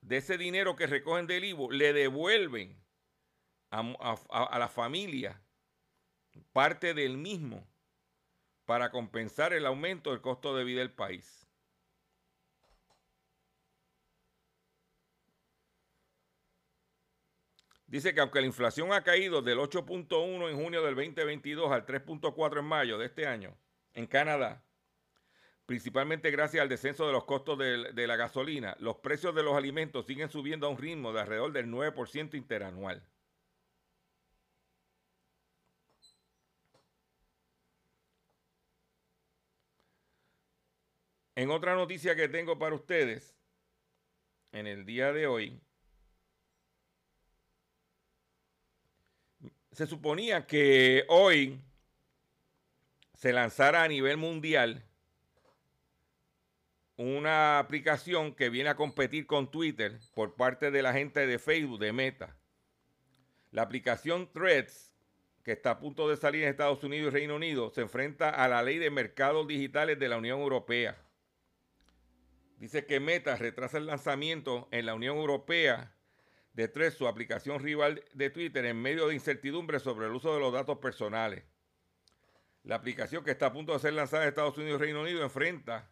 de 0.00 0.16
ese 0.16 0.37
dinero 0.37 0.74
que 0.74 0.88
recogen 0.88 1.28
del 1.28 1.44
IBU, 1.44 1.70
le 1.70 1.92
devuelven 1.92 2.76
a, 3.70 3.81
a 4.28 4.59
la 4.59 4.68
familia 4.68 5.40
parte 6.52 6.92
del 6.92 7.16
mismo 7.16 7.66
para 8.64 8.90
compensar 8.90 9.53
el 9.53 9.66
aumento 9.66 10.11
del 10.11 10.20
costo 10.20 10.57
de 10.57 10.64
vida 10.64 10.81
del 10.81 10.92
país. 10.92 11.44
Dice 17.87 18.12
que 18.12 18.20
aunque 18.20 18.40
la 18.40 18.46
inflación 18.46 18.92
ha 18.92 19.05
caído 19.05 19.40
del 19.40 19.59
8.1 19.59 20.50
en 20.50 20.57
junio 20.57 20.83
del 20.83 20.96
2022 20.96 21.70
al 21.70 21.87
3.4 21.87 22.59
en 22.59 22.64
mayo 22.64 22.98
de 22.98 23.07
este 23.07 23.27
año 23.27 23.57
en 23.92 24.09
Canadá, 24.09 24.64
principalmente 25.64 26.33
gracias 26.33 26.61
al 26.61 26.68
descenso 26.68 27.07
de 27.07 27.12
los 27.12 27.24
costos 27.24 27.57
de, 27.57 28.07
la 28.07 28.16
gasolina, 28.16 28.77
los 28.81 28.96
precios 28.96 29.33
de 29.35 29.44
los 29.44 29.57
alimentos 29.57 30.07
siguen 30.07 30.29
subiendo 30.29 30.66
a 30.66 30.70
un 30.70 30.79
ritmo 30.79 31.12
de 31.12 31.20
alrededor 31.20 31.53
del 31.53 31.68
9% 31.68 32.35
interanual. 32.35 33.07
En 41.37 41.51
otra 41.51 41.75
noticia 41.75 42.14
que 42.14 42.29
tengo 42.29 42.59
para 42.59 42.75
ustedes, 42.75 43.37
en 44.53 44.68
el 44.68 44.87
día 44.87 45.12
de 45.12 45.27
hoy, 45.27 45.61
se 49.73 49.87
suponía 49.87 50.47
que 50.47 51.05
hoy 51.09 51.61
se 53.14 53.33
lanzara 53.33 53.83
a 53.83 53.88
nivel 53.88 54.16
mundial 54.16 54.85
una 56.97 57.59
aplicación 57.59 58.33
que 58.35 58.51
viene 58.51 58.68
a 58.68 58.77
competir 58.77 59.27
con 59.27 59.51
Twitter 59.51 59.99
por 60.14 60.37
parte 60.37 60.70
de 60.70 60.83
la 60.83 60.92
gente 60.92 61.27
de 61.27 61.40
Facebook, 61.40 61.81
de 61.81 61.92
Meta. 61.92 62.37
La 63.51 63.62
aplicación 63.62 64.31
Threads, 64.33 64.94
que 65.42 65.51
está 65.53 65.73
a 65.73 65.79
punto 65.81 66.09
de 66.09 66.16
salir 66.16 66.44
en 66.44 66.51
Estados 66.51 66.85
Unidos 66.85 67.09
y 67.09 67.16
Reino 67.16 67.35
Unido, 67.35 67.70
se 67.70 67.81
enfrenta 67.81 68.31
a 68.31 68.47
la 68.47 68.62
ley 68.62 68.79
de 68.79 68.90
mercados 68.90 69.49
digitales 69.49 69.99
de 69.99 70.09
la 70.09 70.18
Unión 70.18 70.38
Europea. 70.40 70.97
Dice 72.64 72.87
que 72.87 72.98
Meta 72.98 73.37
retrasa 73.37 73.77
el 73.77 73.85
lanzamiento 73.85 74.68
en 74.70 74.87
la 74.87 74.94
Unión 74.94 75.18
Europea 75.18 75.94
de 76.55 76.66
tres 76.66 76.94
su 76.94 77.07
aplicación 77.07 77.62
rival 77.62 78.03
de 78.14 78.31
Twitter 78.31 78.64
en 78.64 78.81
medio 78.81 79.07
de 79.07 79.14
incertidumbre 79.14 79.79
sobre 79.81 80.07
el 80.07 80.14
uso 80.14 80.33
de 80.33 80.40
los 80.40 80.50
datos 80.50 80.79
personales. 80.79 81.44
La 82.62 82.77
aplicación 82.77 83.22
que 83.22 83.33
está 83.33 83.48
a 83.48 83.53
punto 83.53 83.74
de 83.74 83.81
ser 83.81 83.92
lanzada 83.92 84.22
en 84.22 84.31
Estados 84.31 84.57
Unidos 84.57 84.81
y 84.81 84.85
Reino 84.85 85.03
Unido 85.03 85.22
enfrenta 85.22 85.90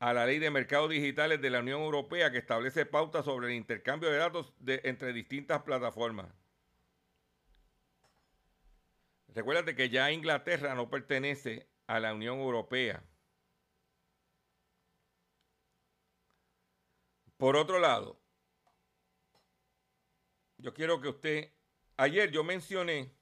a 0.00 0.12
la 0.12 0.26
ley 0.26 0.40
de 0.40 0.50
mercados 0.50 0.90
digitales 0.90 1.40
de 1.40 1.50
la 1.50 1.60
Unión 1.60 1.82
Europea 1.82 2.32
que 2.32 2.38
establece 2.38 2.84
pautas 2.84 3.24
sobre 3.24 3.46
el 3.46 3.52
intercambio 3.52 4.10
de 4.10 4.16
datos 4.16 4.52
entre 4.66 5.12
distintas 5.12 5.62
plataformas. 5.62 6.34
Recuérdate 9.28 9.76
que 9.76 9.88
ya 9.88 10.10
Inglaterra 10.10 10.74
no 10.74 10.90
pertenece 10.90 11.68
a 11.86 12.00
la 12.00 12.12
Unión 12.12 12.40
Europea. 12.40 13.04
Por 17.44 17.56
otro 17.56 17.78
lado, 17.78 18.18
yo 20.56 20.72
quiero 20.72 20.98
que 21.02 21.08
usted, 21.08 21.52
ayer 21.98 22.30
yo 22.30 22.42
mencioné 22.42 23.12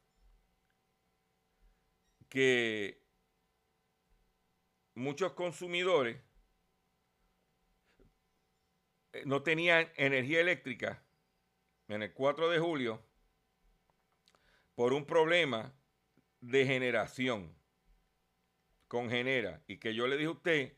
que 2.28 3.02
muchos 4.94 5.32
consumidores 5.32 6.22
eh, 9.12 9.24
no 9.26 9.42
tenían 9.42 9.90
energía 9.96 10.40
eléctrica 10.40 11.02
en 11.88 12.04
el 12.04 12.14
4 12.14 12.48
de 12.48 12.61
julio 12.61 13.04
por 14.76 14.92
un 14.92 15.04
problema 15.04 15.74
de 16.40 16.64
generación 16.64 17.52
con 18.87 19.11
Genera 19.11 19.64
y 19.66 19.78
que 19.78 19.96
yo 19.96 20.06
le 20.06 20.16
dije 20.16 20.28
a 20.28 20.30
usted 20.30 20.76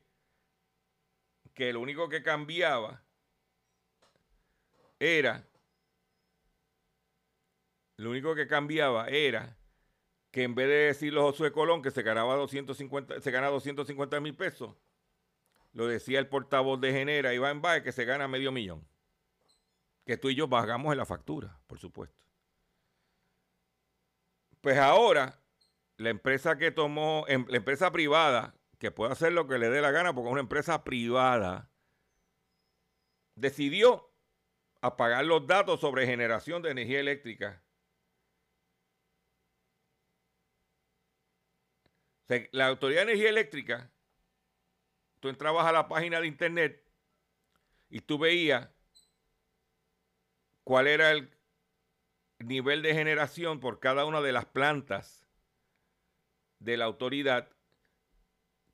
que 1.53 1.75
lo 1.75 1.81
único 1.81 2.09
que 2.09 2.23
cambiaba 2.23 3.04
era, 5.05 5.47
lo 7.97 8.11
único 8.11 8.35
que 8.35 8.47
cambiaba 8.47 9.09
era 9.09 9.57
que 10.31 10.43
en 10.43 10.55
vez 10.57 10.67
de 10.67 10.75
decirlo 10.75 11.23
Josué 11.23 11.53
Colón 11.53 11.81
que 11.81 11.93
se 11.93 12.03
ganaba 12.03 12.35
250, 12.35 13.21
se 13.21 13.31
gana 13.31 13.49
250 13.49 14.19
mil 14.21 14.35
pesos, 14.35 14.75
lo 15.73 15.87
decía 15.87 16.19
el 16.19 16.29
portavoz 16.29 16.81
de 16.81 16.93
Genera, 16.93 17.35
Iván 17.35 17.63
Baez, 17.63 17.83
que 17.83 17.93
se 17.93 18.05
gana 18.05 18.27
medio 18.27 18.51
millón. 18.51 18.87
Que 20.05 20.17
tú 20.17 20.31
y 20.31 20.35
yo 20.35 20.49
pagamos 20.49 20.93
en 20.93 20.99
la 20.99 21.07
factura, 21.07 21.61
por 21.67 21.79
supuesto. 21.79 22.25
Pues 24.61 24.79
ahora, 24.79 25.41
la 25.97 26.11
empresa 26.11 26.59
que 26.59 26.71
tomó, 26.71 27.25
em, 27.29 27.45
la 27.49 27.59
empresa 27.59 27.93
privada, 27.93 28.57
que 28.79 28.91
puede 28.91 29.13
hacer 29.13 29.33
lo 29.33 29.47
que 29.47 29.59
le 29.59 29.69
dé 29.69 29.81
la 29.81 29.91
gana, 29.91 30.15
porque 30.15 30.29
es 30.29 30.33
una 30.33 30.41
empresa 30.41 30.85
privada, 30.85 31.71
decidió 33.35 34.14
apagar 34.85 35.25
los 35.25 35.47
datos 35.47 35.81
sobre 35.81 36.05
generación 36.05 36.61
de 36.61 36.71
energía 36.71 37.01
eléctrica. 37.01 37.63
la 42.53 42.67
Autoridad 42.67 43.01
de 43.01 43.13
Energía 43.13 43.31
Eléctrica 43.31 43.91
tú 45.21 45.29
entrabas 45.31 45.67
a 45.67 45.73
la 45.73 45.89
página 45.89 46.21
de 46.21 46.27
internet 46.27 46.85
y 47.89 48.01
tú 48.01 48.19
veías 48.19 48.69
cuál 50.65 50.87
era 50.87 51.13
el 51.13 51.31
nivel 52.39 52.83
de 52.83 52.93
generación 52.93 53.61
por 53.61 53.81
cada 53.81 54.05
una 54.05 54.21
de 54.21 54.33
las 54.33 54.45
plantas 54.45 55.27
de 56.59 56.77
la 56.77 56.85
autoridad, 56.85 57.49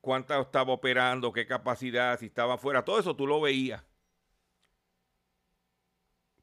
cuánta 0.01 0.41
estaba 0.41 0.73
operando, 0.73 1.31
qué 1.31 1.45
capacidad, 1.45 2.19
si 2.19 2.25
estaba 2.25 2.57
fuera, 2.57 2.83
todo 2.83 2.99
eso 2.99 3.15
tú 3.15 3.27
lo 3.27 3.39
veías. 3.39 3.90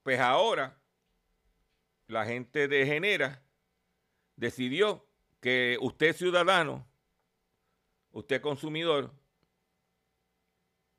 Pues 0.08 0.20
ahora 0.20 0.80
la 2.06 2.24
gente 2.24 2.66
de 2.66 2.86
Genera 2.86 3.44
decidió 4.36 5.06
que 5.38 5.76
usted 5.82 6.16
ciudadano, 6.16 6.88
usted 8.12 8.40
consumidor, 8.40 9.12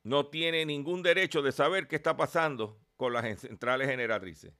no 0.03 0.27
tiene 0.27 0.63
ningún 0.63 1.01
derecho 1.01 1.41
de 1.41 1.51
saber 1.51 1.87
qué 1.87 1.95
está 1.95 2.15
pasando 2.15 2.79
con 2.97 3.11
las 3.11 3.41
centrales 3.41 3.87
generatrices. 3.87 4.53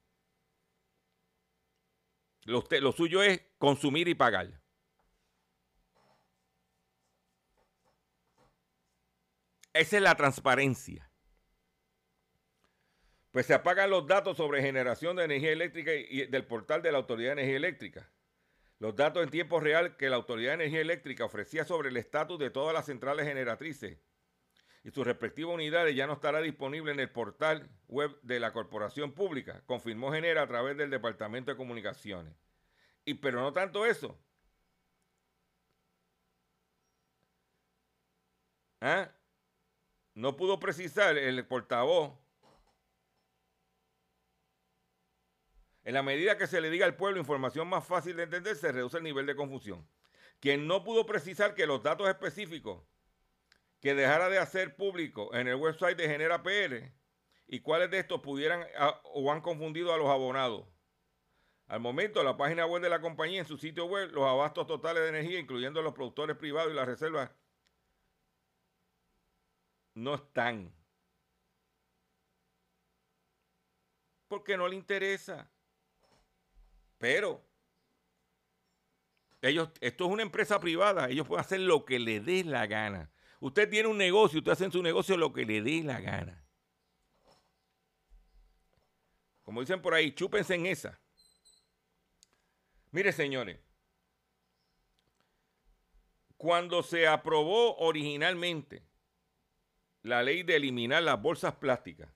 Lo, 2.46 2.64
lo 2.82 2.92
suyo 2.92 3.22
es 3.22 3.40
consumir 3.60 4.08
y 4.08 4.16
pagar. 4.16 4.60
Esa 9.74 9.98
es 9.98 10.02
la 10.02 10.16
transparencia. 10.16 11.09
Pues 13.32 13.46
se 13.46 13.54
apagan 13.54 13.90
los 13.90 14.08
datos 14.08 14.38
sobre 14.38 14.62
generación 14.62 15.16
de 15.16 15.26
energía 15.26 15.52
eléctrica 15.52 15.94
y 15.94 16.26
del 16.26 16.46
portal 16.46 16.82
de 16.82 16.92
la 16.92 16.98
Autoridad 16.98 17.30
de 17.30 17.42
Energía 17.42 17.58
Eléctrica. 17.58 18.10
Los 18.80 18.96
datos 18.96 19.24
en 19.24 19.30
tiempo 19.30 19.60
real 19.60 19.98
que 19.98 20.10
la 20.10 20.16
Autoridad 20.16 20.52
de 20.52 20.64
Energía 20.64 20.82
Eléctrica 20.82 21.26
ofrecía 21.26 21.66
sobre 21.66 21.90
el 21.90 21.98
estatus 21.98 22.40
de 22.40 22.50
todas 22.50 22.74
las 22.74 22.86
centrales 22.86 23.28
generatrices 23.28 24.00
y 24.84 24.92
sus 24.92 25.06
respectivas 25.06 25.54
unidades 25.54 25.96
ya 25.96 26.08
no 26.08 26.14
estará 26.14 26.42
disponible 26.42 26.92
en 26.92 27.00
el 27.00 27.12
portal 27.12 27.70
web 27.88 28.18
de 28.22 28.40
la 28.40 28.54
corporación 28.54 29.14
pública, 29.14 29.62
confirmó 29.66 30.12
Genera 30.12 30.44
a 30.44 30.48
través 30.48 30.78
del 30.78 30.90
Departamento 30.90 31.52
de 31.52 31.58
Comunicaciones. 31.58 32.34
Y 33.06 33.16
pero 33.16 33.42
no 33.42 33.54
tanto 33.54 33.86
eso. 33.86 34.18
¿Ah? 38.82 39.12
No 40.14 40.36
pudo 40.38 40.60
precisar 40.60 41.18
el 41.18 41.46
portavoz. 41.46 42.14
En 45.84 45.94
la 45.94 46.04
medida 46.04 46.38
que 46.38 46.48
se 46.48 46.62
le 46.62 46.70
diga 46.70 46.86
al 46.86 46.96
pueblo 46.96 47.20
información 47.20 47.68
más 47.68 47.86
fácil 47.86 48.16
de 48.16 48.24
entender, 48.24 48.56
se 48.56 48.72
reduce 48.72 48.98
el 48.98 49.04
nivel 49.04 49.26
de 49.26 49.36
confusión. 49.36 49.88
Quien 50.40 50.68
no 50.68 50.84
pudo 50.84 51.06
precisar 51.06 51.56
que 51.56 51.66
los 51.66 51.84
datos 51.84 52.08
específicos 52.08 52.84
que 53.80 53.96
dejara 53.96 54.30
de 54.30 54.40
hacer 54.40 54.76
público 54.76 55.34
en 55.34 55.48
el 55.48 55.56
website 55.56 55.98
de 55.98 56.08
Genera 56.08 56.44
PR 56.44 56.92
y 57.48 57.62
cuáles 57.62 57.90
de 57.90 58.00
estos 58.00 58.22
pudieran 58.22 58.66
o 59.04 59.32
han 59.32 59.42
confundido 59.42 59.94
a 59.94 59.98
los 59.98 60.10
abonados. 60.10 60.68
Al 61.68 61.80
momento, 61.80 62.24
la 62.24 62.36
página 62.36 62.66
web 62.66 62.82
de 62.82 62.90
la 62.90 63.00
compañía 63.00 63.40
en 63.40 63.46
su 63.46 63.58
sitio 63.58 63.86
web, 63.86 64.12
los 64.12 64.26
abastos 64.26 64.66
totales 64.66 65.04
de 65.04 65.10
energía, 65.10 65.40
incluyendo 65.40 65.82
los 65.82 65.94
productores 65.94 66.36
privados 66.36 66.72
y 66.72 66.76
las 66.76 66.88
reservas, 66.88 67.30
no 69.94 70.16
están. 70.16 70.74
Porque 74.28 74.58
no 74.58 74.68
le 74.68 74.76
interesa. 74.76 75.50
Pero 77.00 77.44
ellos, 79.42 79.70
esto 79.80 80.06
es 80.06 80.12
una 80.12 80.22
empresa 80.22 80.60
privada, 80.60 81.10
ellos 81.10 81.26
pueden 81.26 81.44
hacer 81.44 81.62
lo 81.62 81.86
que 81.86 81.98
les 81.98 82.24
dé 82.24 82.44
la 82.44 82.68
gana. 82.68 83.10
Usted 83.40 83.70
tiene 83.70 83.88
un 83.88 83.98
negocio, 83.98 84.40
usted 84.40 84.52
hace 84.52 84.66
en 84.66 84.72
su 84.72 84.84
negocio 84.84 85.18
lo 85.18 85.34
que 85.34 85.46
le 85.46 85.62
dé 85.62 85.82
la 85.82 86.02
gana. 86.02 86.46
Como 89.44 89.62
dicen 89.62 89.82
por 89.82 89.94
ahí, 89.94 90.12
chúpense 90.12 90.54
en 90.54 90.66
esa. 90.66 91.00
Mire, 92.92 93.14
señores, 93.14 93.60
cuando 96.36 96.84
se 96.84 97.08
aprobó 97.08 97.78
originalmente 97.78 98.84
la 100.04 100.22
ley 100.22 100.44
de 100.44 100.58
eliminar 100.58 101.02
las 101.04 101.22
bolsas 101.22 101.56
plásticas, 101.56 102.10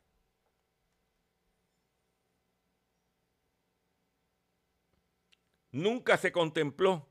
nunca 5.73 6.15
se 6.17 6.31
contempló 6.31 7.09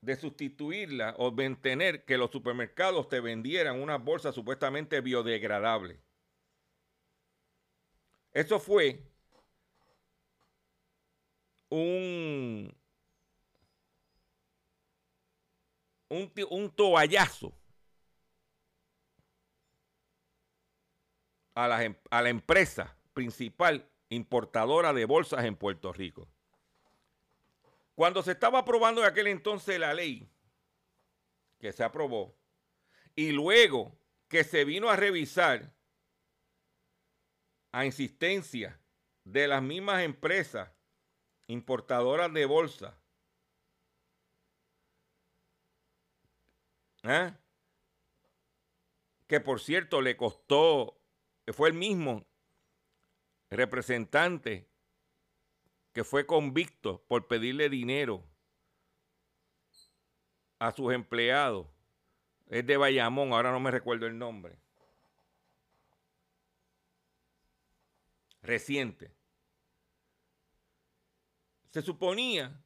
de 0.00 0.16
sustituirla 0.16 1.14
o 1.18 1.30
mantener 1.30 2.06
que 2.06 2.16
los 2.16 2.30
supermercados 2.30 3.08
te 3.10 3.20
vendieran 3.20 3.82
unas 3.82 4.02
bolsas 4.02 4.34
supuestamente 4.34 5.02
biodegradables. 5.02 5.98
Eso 8.32 8.58
fue 8.60 9.02
un, 11.68 12.72
un, 16.08 16.70
toallazo 16.70 17.52
em, 21.56 21.94
a 22.10 22.22
la 22.22 22.28
empresa 22.30 22.96
principal 23.12 23.89
importadora 24.10 24.92
de 24.92 25.04
bolsas 25.06 25.44
en 25.44 25.56
Puerto 25.56 25.92
Rico. 25.92 26.28
Cuando 27.94 28.22
se 28.22 28.32
estaba 28.32 28.60
aprobando 28.60 29.00
en 29.00 29.06
aquel 29.06 29.28
entonces 29.28 29.78
la 29.78 29.94
ley 29.94 30.28
que 31.58 31.72
se 31.72 31.84
aprobó 31.84 32.34
y 33.14 33.30
luego 33.32 33.96
que 34.28 34.44
se 34.44 34.64
vino 34.64 34.90
a 34.90 34.96
revisar 34.96 35.72
a 37.72 37.84
insistencia 37.84 38.80
de 39.24 39.46
las 39.46 39.62
mismas 39.62 40.02
empresas 40.02 40.70
importadoras 41.46 42.32
de 42.32 42.46
bolsa, 42.46 42.98
¿eh? 47.02 47.32
que 49.26 49.40
por 49.40 49.60
cierto 49.60 50.00
le 50.00 50.16
costó, 50.16 51.00
fue 51.52 51.68
el 51.68 51.74
mismo 51.74 52.26
representante 53.50 54.68
que 55.92 56.04
fue 56.04 56.26
convicto 56.26 57.04
por 57.08 57.26
pedirle 57.26 57.68
dinero 57.68 58.24
a 60.58 60.72
sus 60.72 60.92
empleados. 60.92 61.66
Es 62.46 62.66
de 62.66 62.76
Bayamón, 62.76 63.32
ahora 63.32 63.50
no 63.50 63.60
me 63.60 63.70
recuerdo 63.70 64.06
el 64.06 64.18
nombre. 64.18 64.58
Reciente. 68.42 69.14
Se 71.70 71.82
suponía 71.82 72.64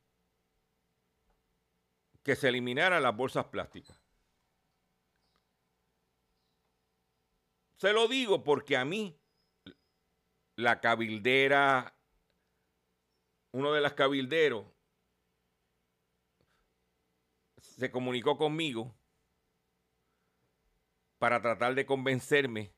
que 2.22 2.36
se 2.36 2.48
eliminaran 2.48 3.02
las 3.02 3.14
bolsas 3.14 3.46
plásticas. 3.46 4.00
Se 7.76 7.92
lo 7.92 8.08
digo 8.08 8.42
porque 8.42 8.78
a 8.78 8.84
mí, 8.84 9.18
la 10.56 10.80
cabildera 10.80 11.94
uno 13.54 13.72
de 13.72 13.80
los 13.80 13.92
cabilderos 13.92 14.66
se 17.56 17.90
comunicó 17.90 18.36
conmigo 18.36 18.94
para 21.18 21.40
tratar 21.40 21.74
de 21.76 21.86
convencerme 21.86 22.74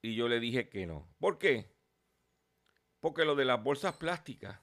y 0.00 0.14
yo 0.16 0.28
le 0.28 0.40
dije 0.40 0.68
que 0.68 0.86
no. 0.86 1.08
¿Por 1.18 1.38
qué? 1.38 1.74
Porque 3.00 3.24
lo 3.24 3.34
de 3.34 3.44
las 3.44 3.62
bolsas 3.62 3.96
plásticas 3.96 4.60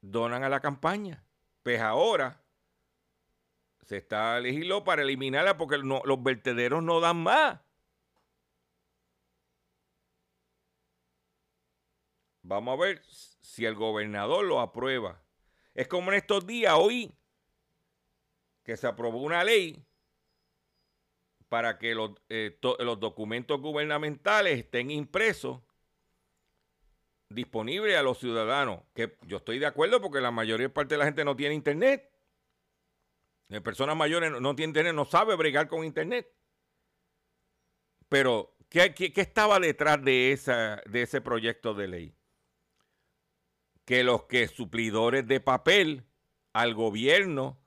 donan 0.00 0.42
a 0.42 0.48
la 0.48 0.60
campaña. 0.60 1.24
Pues 1.62 1.80
ahora 1.80 2.44
se 3.88 3.96
está 3.96 4.38
legislando 4.38 4.84
para 4.84 5.00
eliminarla 5.00 5.56
porque 5.56 5.78
los 5.78 6.22
vertederos 6.22 6.82
no 6.82 7.00
dan 7.00 7.22
más. 7.22 7.58
Vamos 12.42 12.74
a 12.74 12.82
ver 12.82 13.02
si 13.02 13.64
el 13.64 13.74
gobernador 13.74 14.44
lo 14.44 14.60
aprueba. 14.60 15.22
Es 15.74 15.88
como 15.88 16.10
en 16.12 16.18
estos 16.18 16.46
días, 16.46 16.74
hoy, 16.76 17.14
que 18.62 18.76
se 18.76 18.86
aprobó 18.86 19.22
una 19.22 19.42
ley 19.42 19.82
para 21.48 21.78
que 21.78 21.94
los, 21.94 22.10
eh, 22.28 22.58
los 22.80 23.00
documentos 23.00 23.58
gubernamentales 23.58 24.58
estén 24.58 24.90
impresos, 24.90 25.62
disponibles 27.30 27.96
a 27.96 28.02
los 28.02 28.18
ciudadanos. 28.18 28.82
Que 28.92 29.16
yo 29.22 29.38
estoy 29.38 29.58
de 29.58 29.66
acuerdo 29.66 30.02
porque 30.02 30.20
la 30.20 30.30
mayoría 30.30 30.68
parte 30.68 30.94
de 30.94 30.98
la 30.98 31.06
gente 31.06 31.24
no 31.24 31.34
tiene 31.36 31.54
internet. 31.54 32.07
Las 33.48 33.62
personas 33.62 33.96
mayores 33.96 34.30
no, 34.30 34.54
tienen 34.54 34.70
internet, 34.70 34.94
no 34.94 35.04
sabe 35.04 35.34
bregar 35.36 35.68
con 35.68 35.84
internet. 35.84 36.30
Pero, 38.08 38.56
¿qué, 38.68 38.94
qué, 38.94 39.12
qué 39.12 39.20
estaba 39.20 39.58
detrás 39.58 40.02
de, 40.02 40.32
esa, 40.32 40.82
de 40.86 41.02
ese 41.02 41.20
proyecto 41.20 41.74
de 41.74 41.88
ley? 41.88 42.18
que 43.88 44.04
los 44.04 44.24
que 44.24 44.48
suplidores 44.48 45.26
de 45.26 45.40
papel 45.40 46.04
al 46.52 46.74
gobierno 46.74 47.58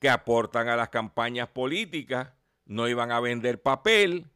que 0.00 0.10
aportan 0.10 0.68
a 0.68 0.74
las 0.74 0.88
campañas 0.88 1.46
políticas 1.46 2.32
no 2.64 2.88
iban 2.88 3.12
a 3.12 3.20
vender 3.20 3.62
papel 3.62 4.26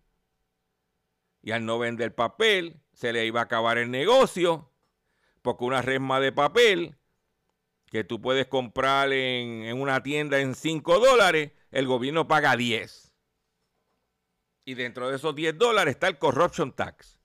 y 1.43 1.51
al 1.51 1.67
no 1.67 1.81
vender 1.81 2.15
papel 2.15 2.81
se 2.93 3.13
le 3.13 3.27
iba 3.27 3.41
a 3.41 3.45
acabar 3.45 3.79
el 3.79 3.91
negocio 3.91 4.71
porque 5.43 5.65
una 5.65 5.83
resma 5.83 6.21
de 6.21 6.31
papel 6.31 6.99
que 7.95 8.03
tú 8.03 8.21
puedes 8.21 8.49
comprar 8.49 9.13
en, 9.13 9.67
en 9.67 9.81
una 9.81 10.03
tienda 10.03 10.41
en 10.41 10.57
5 10.57 10.99
dólares, 10.99 11.53
el 11.71 11.87
gobierno 11.87 12.27
paga 12.27 12.57
10. 12.57 13.15
Y 14.65 14.75
dentro 14.75 15.09
de 15.09 15.15
esos 15.15 15.33
10 15.33 15.57
dólares 15.57 15.95
está 15.95 16.09
el 16.09 16.19
corruption 16.19 16.73
tax. 16.73 17.21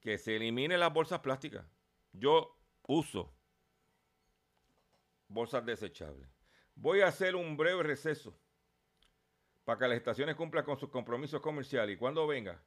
Que 0.00 0.16
se 0.16 0.36
eliminen 0.36 0.80
las 0.80 0.94
bolsas 0.94 1.20
plásticas. 1.20 1.66
Yo 2.14 2.58
uso 2.86 3.34
bolsas 5.28 5.62
desechables. 5.66 6.26
Voy 6.74 7.02
a 7.02 7.08
hacer 7.08 7.36
un 7.36 7.54
breve 7.58 7.82
receso 7.82 8.34
para 9.64 9.78
que 9.78 9.88
las 9.88 9.98
estaciones 9.98 10.36
cumplan 10.36 10.64
con 10.64 10.78
sus 10.78 10.88
compromisos 10.88 11.42
comerciales. 11.42 11.96
Y 11.96 11.98
cuando 11.98 12.26
venga, 12.26 12.62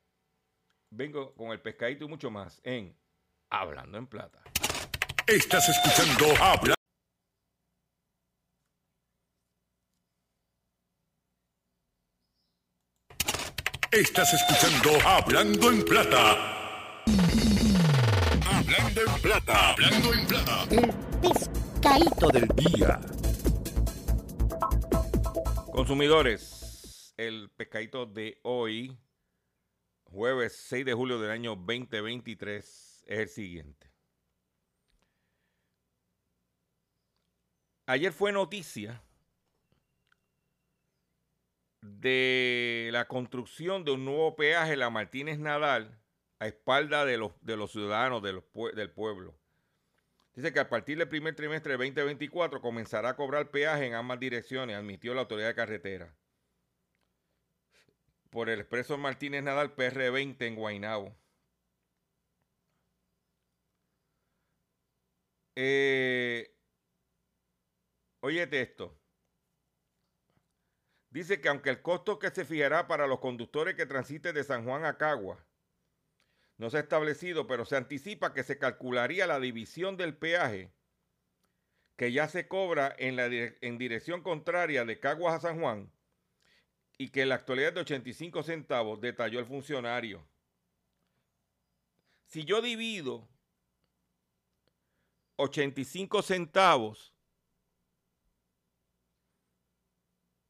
vengo 0.96 1.34
con 1.34 1.52
el 1.52 1.60
pescadito 1.60 2.06
y 2.06 2.08
mucho 2.08 2.30
más 2.30 2.62
en 2.64 2.96
Hablando 3.50 3.98
en 3.98 4.08
Plata. 4.08 4.42
Estás 5.28 5.68
escuchando 5.70 6.26
Habla. 6.44 6.76
Estás 13.92 14.34
escuchando 14.34 15.08
Hablando 15.08 15.72
en 15.72 15.86
Plata. 15.86 17.04
Hablando 18.48 19.02
en 19.02 19.22
Plata. 19.22 19.70
Hablando 19.72 20.14
en 20.14 20.28
Plata. 20.28 20.66
El 20.72 20.94
pescadito 21.22 22.28
del 22.30 22.48
día. 22.56 23.00
Consumidores, 25.72 27.14
el 27.18 27.50
pescadito 27.52 28.06
de 28.06 28.40
hoy, 28.44 28.98
jueves 30.14 30.54
6 30.70 30.86
de 30.86 30.94
julio 30.94 31.20
del 31.20 31.32
año 31.32 31.56
2023, 31.56 33.04
es 33.08 33.20
el 33.20 33.28
siguiente. 33.28 33.90
Ayer 37.88 38.14
fue 38.14 38.32
noticia 38.32 39.02
de 41.82 42.90
la 42.94 43.08
construcción 43.08 43.84
de 43.84 43.92
un 43.92 44.06
nuevo 44.06 44.36
peaje, 44.36 44.78
la 44.78 44.92
Martínez 44.92 45.40
Nadal, 45.40 46.00
a 46.40 46.48
espalda 46.48 47.06
de 47.06 47.18
los, 47.18 47.32
de 47.42 47.58
los 47.58 47.72
ciudadanos 47.72 48.22
de 48.22 48.34
los, 48.34 48.44
del 48.76 48.92
pueblo. 48.92 49.36
Dice 50.36 50.54
que 50.54 50.60
a 50.60 50.70
partir 50.70 50.98
del 50.98 51.10
primer 51.10 51.36
trimestre 51.36 51.74
de 51.74 51.78
2024 51.78 52.62
comenzará 52.62 53.10
a 53.10 53.16
cobrar 53.16 53.50
peaje 53.50 53.88
en 53.88 53.96
ambas 53.96 54.20
direcciones, 54.20 54.78
admitió 54.78 55.14
la 55.14 55.22
autoridad 55.22 55.48
de 55.48 55.56
carretera. 55.56 56.16
Por 58.34 58.50
el 58.50 58.62
expreso 58.62 58.98
Martínez 58.98 59.44
Nadal 59.44 59.76
PR20 59.76 60.48
en 60.48 60.56
Guaynabo. 60.56 61.16
Eh, 65.56 66.58
óyete 68.22 68.62
esto. 68.62 69.00
Dice 71.12 71.40
que 71.42 71.50
aunque 71.50 71.70
el 71.70 71.84
costo 71.84 72.18
que 72.18 72.32
se 72.32 72.44
fijará 72.44 72.88
para 72.88 73.06
los 73.06 73.20
conductores 73.20 73.76
que 73.76 73.86
transiten 73.86 74.34
de 74.34 74.44
San 74.44 74.66
Juan 74.66 74.84
a 74.84 74.98
Cagua 74.98 75.46
no 76.58 76.72
se 76.72 76.78
ha 76.78 76.80
establecido, 76.80 77.46
pero 77.46 77.66
se 77.66 77.78
anticipa 77.78 78.34
que 78.34 78.42
se 78.44 78.58
calcularía 78.58 79.28
la 79.28 79.40
división 79.40 79.96
del 79.96 80.18
peaje 80.18 80.74
que 81.98 82.12
ya 82.12 82.28
se 82.28 82.48
cobra 82.48 82.96
en, 82.98 83.16
la, 83.16 83.28
en 83.28 83.78
dirección 83.78 84.24
contraria 84.24 84.86
de 84.86 85.00
Caguas 85.00 85.36
a 85.36 85.40
San 85.40 85.60
Juan 85.60 85.92
y 87.04 87.10
que 87.10 87.24
en 87.24 87.30
la 87.30 87.36
actualidad 87.36 87.68
es 87.68 87.76
de 87.76 87.82
85 87.82 88.44
centavos, 88.44 89.02
detalló 89.02 89.38
el 89.38 89.46
funcionario. 89.46 90.26
Si 92.28 92.46
yo 92.46 92.62
divido 92.62 93.28
85 95.36 96.22
centavos 96.22 97.14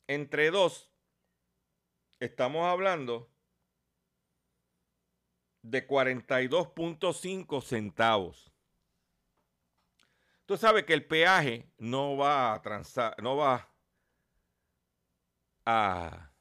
entre 0.05 0.51
dos, 0.51 0.91
estamos 2.19 2.67
hablando 2.67 3.27
de 5.63 5.87
42.5 5.87 7.63
centavos. 7.63 8.51
Tú 10.45 10.55
sabes 10.55 10.83
que 10.83 10.93
el 10.93 11.07
peaje 11.07 11.67
no 11.79 12.15
va 12.15 12.53
a 12.53 12.61
transar, 12.61 13.15
no 13.23 13.37
va 13.37 13.67
a 15.65 16.32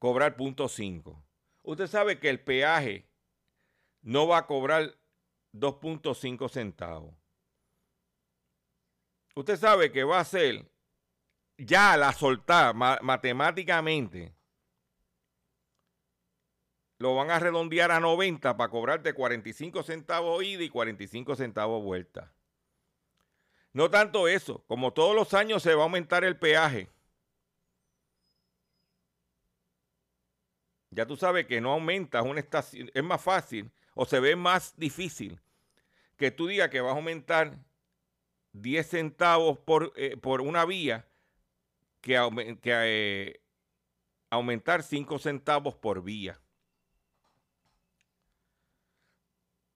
cobrar 0.00 0.34
punto 0.34 0.68
5. 0.68 1.22
Usted 1.62 1.86
sabe 1.86 2.18
que 2.18 2.30
el 2.30 2.40
peaje 2.40 3.06
no 4.00 4.26
va 4.26 4.38
a 4.38 4.46
cobrar 4.46 4.96
2.5 5.52 6.48
centavos. 6.48 7.14
Usted 9.36 9.56
sabe 9.56 9.92
que 9.92 10.02
va 10.02 10.18
a 10.18 10.24
ser 10.24 10.68
ya 11.58 11.96
la 11.96 12.12
soltar 12.12 12.74
matemáticamente, 12.74 14.34
lo 16.98 17.14
van 17.14 17.30
a 17.30 17.38
redondear 17.38 17.90
a 17.90 18.00
90 18.00 18.56
para 18.56 18.70
cobrarte 18.70 19.12
45 19.12 19.82
centavos 19.82 20.42
ida 20.42 20.62
y 20.62 20.70
45 20.70 21.36
centavos 21.36 21.82
vuelta. 21.84 22.32
No 23.72 23.90
tanto 23.90 24.28
eso, 24.28 24.64
como 24.66 24.92
todos 24.92 25.14
los 25.14 25.34
años 25.34 25.62
se 25.62 25.74
va 25.74 25.82
a 25.82 25.84
aumentar 25.84 26.24
el 26.24 26.38
peaje. 26.38 26.90
Ya 30.90 31.06
tú 31.06 31.16
sabes 31.16 31.46
que 31.46 31.60
no 31.60 31.72
aumentas 31.72 32.24
una 32.24 32.40
estación, 32.40 32.90
es 32.92 33.04
más 33.04 33.22
fácil 33.22 33.70
o 33.94 34.04
se 34.04 34.18
ve 34.20 34.34
más 34.36 34.76
difícil 34.76 35.40
que 36.16 36.30
tú 36.30 36.46
digas 36.46 36.68
que 36.68 36.80
vas 36.80 36.92
a 36.92 36.96
aumentar 36.96 37.56
10 38.52 38.86
centavos 38.86 39.58
por, 39.58 39.92
eh, 39.96 40.16
por 40.16 40.40
una 40.42 40.64
vía 40.66 41.08
que, 42.00 42.18
eh, 42.64 43.40
aumentar 44.28 44.82
5 44.82 45.18
centavos 45.18 45.74
por 45.76 46.02
vía. 46.02 46.38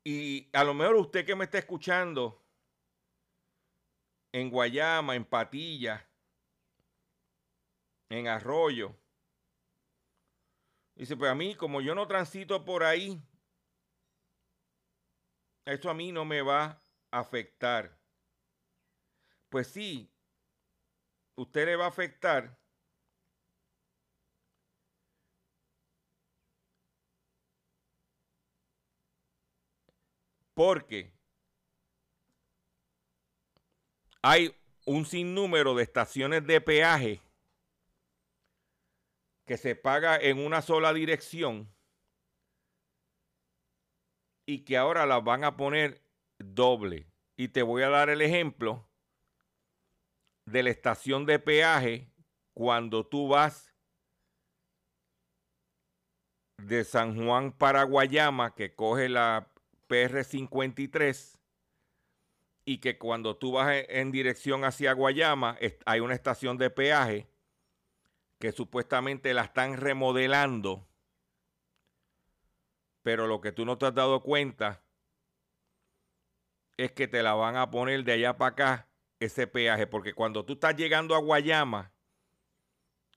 Y 0.05 0.51
a 0.53 0.65
lo 0.65 0.75
mejor 0.75 0.97
usted 0.97 1.25
que 1.25 1.35
me 1.35 1.45
está 1.45 1.59
escuchando 1.59 2.43
en 4.33 4.51
Guayama, 4.51 5.15
en 5.15 5.25
Patilla, 5.25 6.07
en 8.11 8.29
Arroyo, 8.29 8.95
dice, 10.95 11.17
pues 11.17 11.31
a 11.31 11.35
mí, 11.35 11.55
como 11.55 11.81
yo 11.81 11.95
no 11.95 12.07
transito 12.07 12.65
por 12.65 12.85
ahí, 12.85 13.21
eso 15.65 15.91
a 15.91 15.95
mí 15.95 16.13
no 16.13 16.25
me 16.25 16.43
va 16.43 16.83
a 17.11 17.21
afectar. 17.21 17.99
Pues 19.49 19.69
sí, 19.69 20.11
usted 21.37 21.67
le 21.67 21.77
va 21.77 21.87
a 21.87 21.89
afectar 21.89 22.59
porque 30.55 31.13
hay 34.23 34.55
un 34.87 35.05
sinnúmero 35.05 35.75
de 35.75 35.83
estaciones 35.83 36.47
de 36.47 36.61
peaje 36.61 37.21
que 39.45 39.57
se 39.57 39.77
paga 39.77 40.17
en 40.17 40.39
una 40.39 40.63
sola 40.63 40.93
dirección 40.93 41.71
y 44.47 44.65
que 44.65 44.77
ahora 44.77 45.07
las 45.07 45.23
van 45.23 45.45
a 45.45 45.57
poner 45.57 46.03
doble. 46.39 47.07
Y 47.37 47.49
te 47.49 47.63
voy 47.63 47.83
a 47.83 47.89
dar 47.89 48.11
el 48.11 48.23
ejemplo 48.23 48.89
de 50.47 50.63
la 50.63 50.71
estación 50.71 51.27
de 51.27 51.39
peaje 51.39 52.11
cuando 52.55 53.07
tú 53.07 53.29
vas 53.29 53.75
de 56.59 56.85
San 56.85 57.17
Juan 57.17 57.53
para 57.53 57.83
Guayama, 57.83 58.55
que 58.55 58.75
coge 58.75 59.09
la 59.09 59.51
PR53, 59.89 61.39
y 62.67 62.79
que 62.79 62.97
cuando 62.97 63.37
tú 63.37 63.53
vas 63.53 63.85
en 63.89 64.11
dirección 64.11 64.65
hacia 64.65 64.93
Guayama, 64.93 65.59
hay 65.85 66.01
una 66.01 66.15
estación 66.15 66.57
de 66.57 66.71
peaje 66.71 67.29
que 68.45 68.53
supuestamente 68.53 69.33
la 69.33 69.45
están 69.45 69.79
remodelando, 69.79 70.87
pero 73.03 73.27
lo 73.27 73.41
que 73.41 73.53
tú 73.53 73.65
no 73.65 73.79
te 73.79 73.87
has 73.87 73.95
dado 73.95 74.23
cuenta 74.23 74.83
es 76.77 76.93
que 76.93 77.09
te 77.09 77.23
la 77.23 77.33
van 77.33 77.57
a 77.57 77.71
poner 77.71 78.05
de 78.05 78.13
allá 78.13 78.37
para 78.37 78.51
acá 78.51 78.89
ese 79.19 79.47
peaje, 79.47 79.87
porque 79.87 80.13
cuando 80.13 80.45
tú 80.45 80.53
estás 80.53 80.77
llegando 80.77 81.15
a 81.15 81.21
Guayama, 81.21 81.91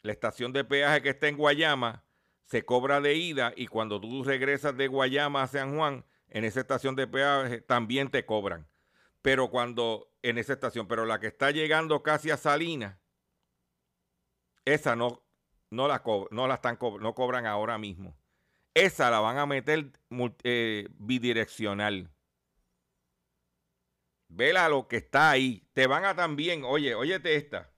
la 0.02 0.14
estación 0.14 0.54
de 0.54 0.64
peaje 0.64 1.02
que 1.02 1.10
está 1.10 1.28
en 1.28 1.36
Guayama, 1.36 2.06
se 2.46 2.64
cobra 2.64 3.02
de 3.02 3.16
ida 3.16 3.52
y 3.58 3.68
cuando 3.68 4.00
tú 4.00 4.24
regresas 4.24 4.78
de 4.78 4.88
Guayama 4.88 5.44
a 5.44 5.48
San 5.48 5.76
Juan, 5.76 6.06
en 6.30 6.46
esa 6.46 6.62
estación 6.62 6.96
de 6.96 7.06
peaje 7.06 7.60
también 7.60 8.10
te 8.10 8.26
cobran. 8.26 8.70
Pero 9.22 9.50
cuando 9.50 10.10
en 10.22 10.38
esa 10.38 10.54
estación, 10.54 10.88
pero 10.88 11.06
la 11.06 11.20
que 11.20 11.28
está 11.28 11.52
llegando 11.52 12.02
casi 12.02 12.32
a 12.32 12.38
Salinas, 12.38 12.98
esa 14.74 14.96
no, 14.96 15.24
no 15.72 15.88
la, 15.88 16.04
no 16.32 16.48
la 16.48 16.56
están, 16.56 16.78
no 17.00 17.16
cobran 17.16 17.46
ahora 17.46 17.78
mismo. 17.78 18.18
Esa 18.74 19.10
la 19.10 19.20
van 19.20 19.38
a 19.38 19.46
meter 19.46 19.92
eh, 20.44 20.88
bidireccional. 21.00 22.12
Vela 24.30 24.70
lo 24.70 24.88
que 24.88 24.98
está 24.98 25.32
ahí. 25.32 25.68
Te 25.74 25.88
van 25.88 26.06
a 26.06 26.16
también, 26.16 26.64
oye, 26.64 26.96
óyete 26.96 27.36
esta. 27.36 27.72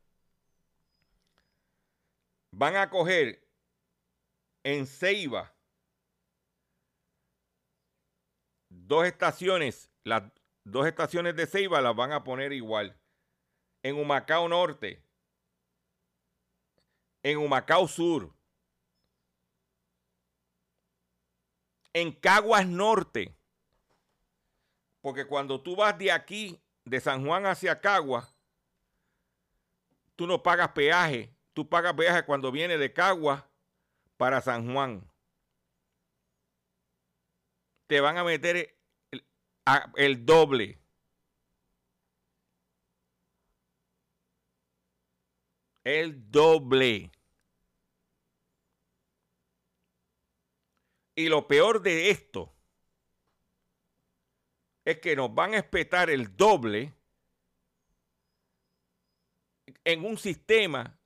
Van 2.52 2.75
a 2.75 2.89
coger 2.89 3.47
en 4.63 4.86
Ceiba 4.88 5.56
dos 8.69 9.06
estaciones, 9.06 9.89
las 10.04 10.23
dos 10.63 10.88
estaciones 10.88 11.36
de 11.36 11.47
Ceiba 11.47 11.82
las 11.82 11.95
van 11.95 12.12
a 12.12 12.23
poner 12.23 12.54
igual. 12.54 12.99
En 13.84 13.95
Humacao 13.95 14.47
Norte, 14.49 15.04
en 17.23 17.38
Humacao 17.38 17.88
Sur, 17.88 18.34
en 21.93 22.12
Caguas 22.12 22.67
Norte. 22.67 23.36
Porque 25.01 25.25
cuando 25.25 25.62
tú 25.62 25.75
vas 25.75 25.97
de 25.97 26.12
aquí, 26.12 26.62
de 26.86 26.99
San 26.99 27.25
Juan 27.25 27.45
hacia 27.45 27.79
Caguas, 27.79 28.36
tú 30.15 30.27
no 30.27 30.43
pagas 30.43 30.69
peaje. 30.69 31.34
Tú 31.53 31.67
pagas 31.67 31.93
peaje 31.93 32.25
cuando 32.25 32.51
viene 32.51 32.77
de 32.77 32.93
Caguas 32.93 33.43
para 34.17 34.41
San 34.41 34.71
Juan. 34.73 35.10
Te 37.88 38.01
van 38.01 38.17
a 38.17 38.23
meter 38.23 38.77
el, 39.12 39.25
el 39.95 40.25
doble. 40.25 40.78
El 45.83 46.29
doble. 46.29 47.11
Y 51.15 51.27
lo 51.27 51.47
peor 51.47 51.81
de 51.81 52.11
esto 52.11 52.53
es 54.85 54.99
que 54.99 55.15
nos 55.15 55.33
van 55.33 55.53
a 55.53 55.57
espetar 55.57 56.09
el 56.09 56.35
doble 56.35 56.93
en 59.83 60.05
un 60.05 60.17
sistema 60.17 60.97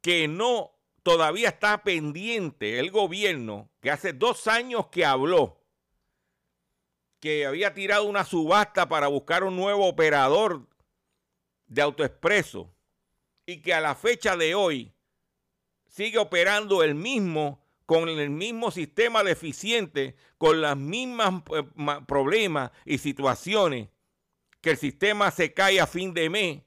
que 0.00 0.28
no 0.28 0.78
todavía 1.02 1.48
está 1.48 1.82
pendiente 1.82 2.78
el 2.78 2.90
gobierno, 2.90 3.70
que 3.80 3.90
hace 3.90 4.12
dos 4.12 4.46
años 4.46 4.86
que 4.86 5.04
habló, 5.04 5.60
que 7.20 7.46
había 7.46 7.74
tirado 7.74 8.04
una 8.04 8.24
subasta 8.24 8.88
para 8.88 9.08
buscar 9.08 9.42
un 9.42 9.56
nuevo 9.56 9.86
operador 9.86 10.68
de 11.66 11.82
autoexpreso 11.82 12.72
y 13.48 13.62
que 13.62 13.72
a 13.72 13.80
la 13.80 13.94
fecha 13.94 14.36
de 14.36 14.54
hoy 14.54 14.92
sigue 15.86 16.18
operando 16.18 16.82
el 16.82 16.94
mismo 16.94 17.64
con 17.86 18.10
el 18.10 18.28
mismo 18.28 18.70
sistema 18.70 19.24
deficiente, 19.24 20.16
con 20.36 20.60
los 20.60 20.76
mismos 20.76 21.42
eh, 21.56 21.64
problemas 22.06 22.70
y 22.84 22.98
situaciones, 22.98 23.88
que 24.60 24.72
el 24.72 24.76
sistema 24.76 25.30
se 25.30 25.54
cae 25.54 25.80
a 25.80 25.86
fin 25.86 26.12
de 26.12 26.28
mes 26.28 26.62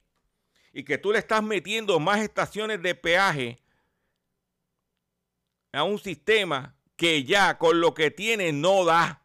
y 0.73 0.83
que 0.83 0.97
tú 0.97 1.11
le 1.11 1.19
estás 1.19 1.43
metiendo 1.43 1.99
más 1.99 2.19
estaciones 2.21 2.81
de 2.81 2.95
peaje 2.95 3.61
a 5.73 5.83
un 5.83 5.99
sistema 5.99 6.75
que 6.95 7.23
ya 7.23 7.59
con 7.59 7.79
lo 7.79 7.93
que 7.93 8.09
tiene 8.09 8.51
no 8.53 8.85
da. 8.85 9.23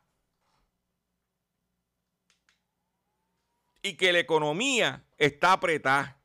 Y 3.81 3.95
que 3.95 4.13
la 4.13 4.19
economía 4.19 5.07
está 5.17 5.53
apretada. 5.55 6.16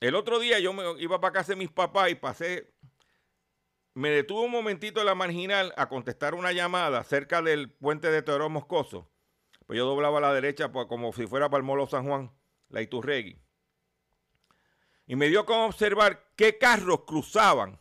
El 0.00 0.14
otro 0.14 0.38
día 0.38 0.58
yo 0.58 0.72
me 0.72 0.82
iba 0.98 1.20
para 1.20 1.34
casa 1.34 1.52
de 1.52 1.56
mis 1.56 1.70
papás 1.70 2.10
y 2.10 2.14
pasé, 2.14 2.72
me 3.92 4.08
detuve 4.08 4.46
un 4.46 4.50
momentito 4.50 5.00
en 5.00 5.06
la 5.06 5.14
marginal 5.14 5.74
a 5.76 5.90
contestar 5.90 6.34
una 6.34 6.52
llamada 6.52 7.04
cerca 7.04 7.42
del 7.42 7.70
puente 7.70 8.10
de 8.10 8.22
Teodoro 8.22 8.48
Moscoso. 8.48 9.10
Pues 9.66 9.76
yo 9.76 9.84
doblaba 9.84 10.18
a 10.18 10.22
la 10.22 10.32
derecha 10.32 10.72
como 10.72 11.12
si 11.12 11.26
fuera 11.26 11.50
para 11.50 11.60
el 11.60 11.66
Molo 11.66 11.86
San 11.86 12.06
Juan, 12.06 12.32
la 12.70 12.80
Iturregui. 12.80 13.38
Y 15.06 15.16
me 15.16 15.28
dio 15.28 15.44
como 15.44 15.66
observar 15.66 16.32
qué 16.34 16.56
carros 16.56 17.04
cruzaban 17.04 17.78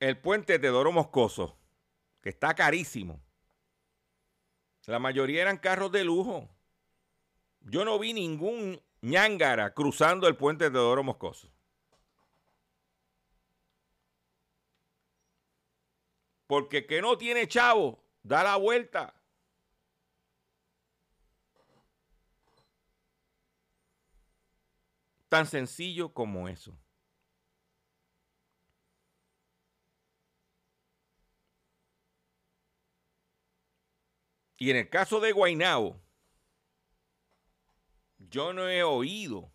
el 0.00 0.18
puente 0.18 0.54
de 0.54 0.58
Teodoro 0.58 0.90
Moscoso, 0.90 1.58
que 2.22 2.30
está 2.30 2.54
carísimo. 2.54 3.20
La 4.86 4.98
mayoría 4.98 5.42
eran 5.42 5.58
carros 5.58 5.92
de 5.92 6.04
lujo. 6.04 6.48
Yo 7.60 7.84
no 7.84 7.98
vi 7.98 8.12
ningún 8.12 8.80
ñángara 9.04 9.74
cruzando 9.74 10.26
el 10.26 10.34
puente 10.36 10.70
de 10.70 10.78
Oro 10.78 11.04
Moscoso. 11.04 11.52
Porque 16.46 16.86
que 16.86 17.02
no 17.02 17.16
tiene 17.18 17.46
chavo, 17.46 18.02
da 18.22 18.42
la 18.42 18.56
vuelta. 18.56 19.14
Tan 25.28 25.46
sencillo 25.46 26.14
como 26.14 26.48
eso. 26.48 26.78
Y 34.56 34.70
en 34.70 34.76
el 34.76 34.88
caso 34.88 35.20
de 35.20 35.32
Guainao, 35.32 36.03
yo 38.34 38.52
no 38.52 38.68
he 38.68 38.82
oído 38.82 39.52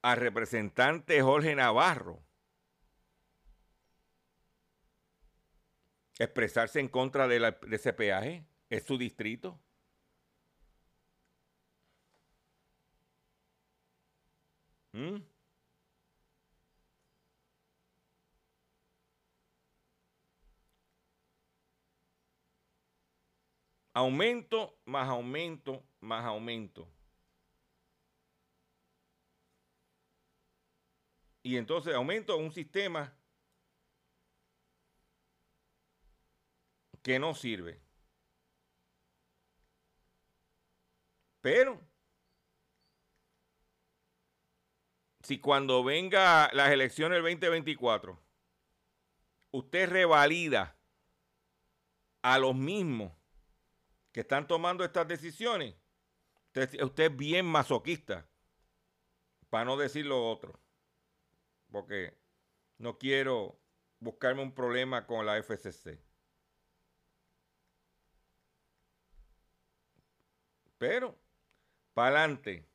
al 0.00 0.16
representante 0.16 1.20
Jorge 1.20 1.54
Navarro 1.54 2.24
expresarse 6.18 6.80
en 6.80 6.88
contra 6.88 7.28
de, 7.28 7.54
ese 7.70 7.92
peaje. 7.92 8.46
Es 8.70 8.84
su 8.84 8.96
distrito. 8.96 9.60
¿Mm? 14.92 15.16
Aumento 23.94 24.76
más 24.84 25.08
aumento 25.08 25.82
más 26.04 26.24
aumento. 26.24 26.88
Y 31.42 31.56
entonces 31.56 31.94
aumento 31.94 32.36
un 32.36 32.52
sistema 32.52 33.12
que 37.02 37.18
no 37.18 37.34
sirve. 37.34 37.80
Pero 41.40 41.78
si 45.22 45.38
cuando 45.38 45.84
venga 45.84 46.50
las 46.52 46.70
elecciones 46.70 47.22
del 47.22 47.38
2024, 47.38 48.18
usted 49.50 49.88
revalida 49.88 50.76
a 52.22 52.38
los 52.38 52.54
mismos 52.54 53.12
que 54.14 54.20
están 54.20 54.46
tomando 54.46 54.84
estas 54.84 55.08
decisiones, 55.08 55.74
usted, 56.80 57.10
es 57.10 57.16
bien 57.16 57.44
masoquista, 57.44 58.24
para 59.50 59.64
no 59.64 59.76
decir 59.76 60.06
lo 60.06 60.30
otro, 60.30 60.60
porque 61.72 62.16
no 62.78 62.96
quiero 62.96 63.60
buscarme 63.98 64.40
un 64.40 64.54
problema 64.54 65.04
con 65.04 65.26
la 65.26 65.36
FCC. 65.36 66.00
Pero, 70.78 71.18
para 71.92 72.20
adelante. 72.20 72.68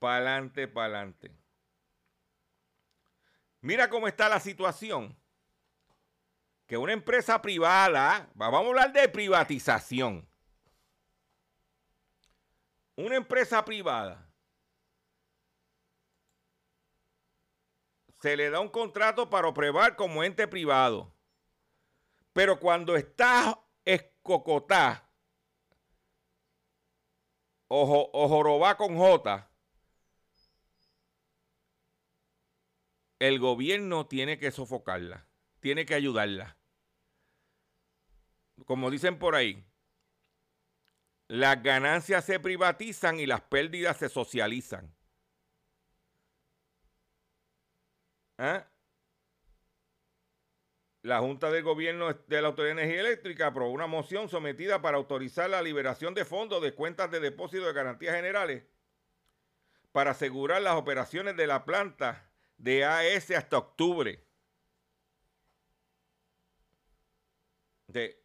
Para 0.00 0.16
adelante, 0.16 0.66
para 0.66 0.86
adelante. 0.86 1.36
Mira 3.60 3.88
cómo 3.88 4.08
está 4.08 4.28
la 4.28 4.40
situación 4.40 5.19
que 6.70 6.78
una 6.78 6.92
empresa 6.92 7.42
privada, 7.42 8.30
vamos 8.34 8.62
a 8.62 8.68
hablar 8.68 8.92
de 8.92 9.08
privatización, 9.08 10.24
una 12.94 13.16
empresa 13.16 13.64
privada 13.64 14.32
se 18.20 18.36
le 18.36 18.50
da 18.50 18.60
un 18.60 18.68
contrato 18.68 19.28
para 19.28 19.48
operar 19.48 19.96
como 19.96 20.22
ente 20.22 20.46
privado, 20.46 21.12
pero 22.32 22.60
cuando 22.60 22.94
está 22.94 23.60
escocotá 23.84 25.10
o, 27.66 28.10
o 28.12 28.28
jorobá 28.28 28.76
con 28.76 28.96
J, 28.96 29.50
el 33.18 33.40
gobierno 33.40 34.06
tiene 34.06 34.38
que 34.38 34.52
sofocarla, 34.52 35.26
tiene 35.58 35.84
que 35.84 35.94
ayudarla. 35.94 36.59
Como 38.66 38.90
dicen 38.90 39.18
por 39.18 39.34
ahí, 39.34 39.64
las 41.28 41.62
ganancias 41.62 42.24
se 42.24 42.40
privatizan 42.40 43.20
y 43.20 43.26
las 43.26 43.40
pérdidas 43.42 43.96
se 43.98 44.08
socializan. 44.08 44.92
¿Ah? 48.38 48.66
La 51.02 51.20
Junta 51.20 51.50
de 51.50 51.62
Gobierno 51.62 52.12
de 52.12 52.42
la 52.42 52.48
Autoridad 52.48 52.74
de 52.74 52.82
Energía 52.82 53.00
Eléctrica 53.00 53.46
aprobó 53.46 53.70
una 53.70 53.86
moción 53.86 54.28
sometida 54.28 54.82
para 54.82 54.96
autorizar 54.96 55.48
la 55.48 55.62
liberación 55.62 56.14
de 56.14 56.24
fondos 56.24 56.60
de 56.62 56.74
cuentas 56.74 57.10
de 57.10 57.20
depósito 57.20 57.64
de 57.66 57.72
garantías 57.72 58.16
generales 58.16 58.64
para 59.92 60.10
asegurar 60.10 60.62
las 60.62 60.74
operaciones 60.74 61.36
de 61.36 61.46
la 61.46 61.64
planta 61.64 62.30
de 62.58 62.84
AS 62.84 63.30
hasta 63.30 63.58
octubre. 63.58 64.22
De, 67.86 68.20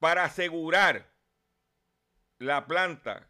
para 0.00 0.24
asegurar 0.24 1.08
la 2.38 2.66
planta, 2.66 3.28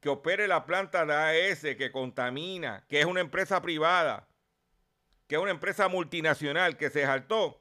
que 0.00 0.10
opere 0.10 0.46
la 0.46 0.66
planta 0.66 1.04
de 1.04 1.14
AES, 1.14 1.62
que 1.76 1.90
contamina, 1.90 2.84
que 2.86 3.00
es 3.00 3.06
una 3.06 3.20
empresa 3.20 3.60
privada, 3.62 4.28
que 5.26 5.34
es 5.34 5.40
una 5.40 5.50
empresa 5.50 5.88
multinacional 5.88 6.76
que 6.76 6.90
se 6.90 7.04
saltó. 7.04 7.60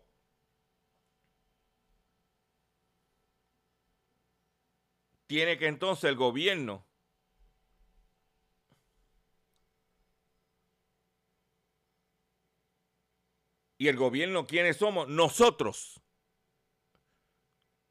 Tiene 5.28 5.58
que 5.58 5.68
entonces 5.68 6.04
el 6.04 6.16
gobierno 6.16 6.86
y 13.78 13.88
el 13.88 13.96
gobierno, 13.96 14.46
¿quiénes 14.46 14.78
somos? 14.78 15.08
Nosotros. 15.08 16.05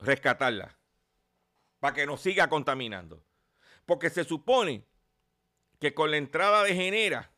Rescatarla 0.05 0.77
para 1.81 1.95
que 1.95 2.07
no 2.07 2.17
siga 2.17 2.49
contaminando. 2.49 3.23
Porque 3.87 4.11
se 4.11 4.25
supone 4.25 4.87
que 5.79 5.93
con 5.93 6.11
la 6.11 6.17
entrada 6.17 6.63
de 6.63 6.75
Genera 6.75 7.31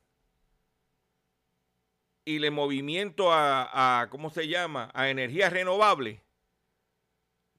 y 2.25 2.37
el 2.45 2.51
movimiento 2.53 3.33
a, 3.33 4.09
¿cómo 4.11 4.31
se 4.31 4.49
llama?, 4.49 4.91
a 4.95 5.09
energías 5.09 5.53
renovables, 5.53 6.21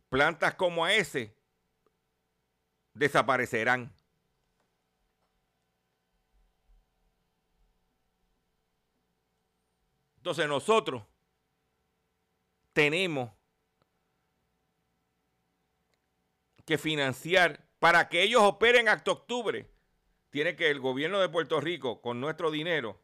plantas 0.10 0.56
como 0.56 0.88
ese 0.88 1.36
desaparecerán. 2.94 3.94
Entonces 10.18 10.48
nosotros 10.48 11.04
tenemos 12.74 13.37
que 16.68 16.78
financiar 16.78 17.66
para 17.80 18.10
que 18.10 18.24
ellos 18.24 18.44
operen 18.44 18.90
hasta 18.90 19.12
octubre. 19.12 19.72
Tiene 20.30 20.56
que 20.58 20.70
el 20.70 20.82
gobierno 20.82 21.20
de 21.20 21.30
Puerto 21.30 21.62
Rico, 21.62 22.02
con 22.02 22.20
nuestro 22.20 22.52
dinero, 22.52 23.00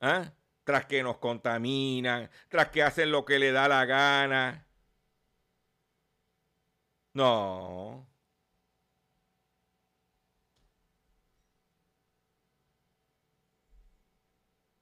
¿ah? 0.00 0.32
tras 0.64 0.86
que 0.86 1.02
nos 1.04 1.18
contaminan, 1.18 2.30
tras 2.48 2.68
que 2.70 2.82
hacen 2.82 3.12
lo 3.12 3.24
que 3.24 3.38
le 3.38 3.52
da 3.52 3.68
la 3.68 3.84
gana. 3.86 4.66
No. 7.14 8.06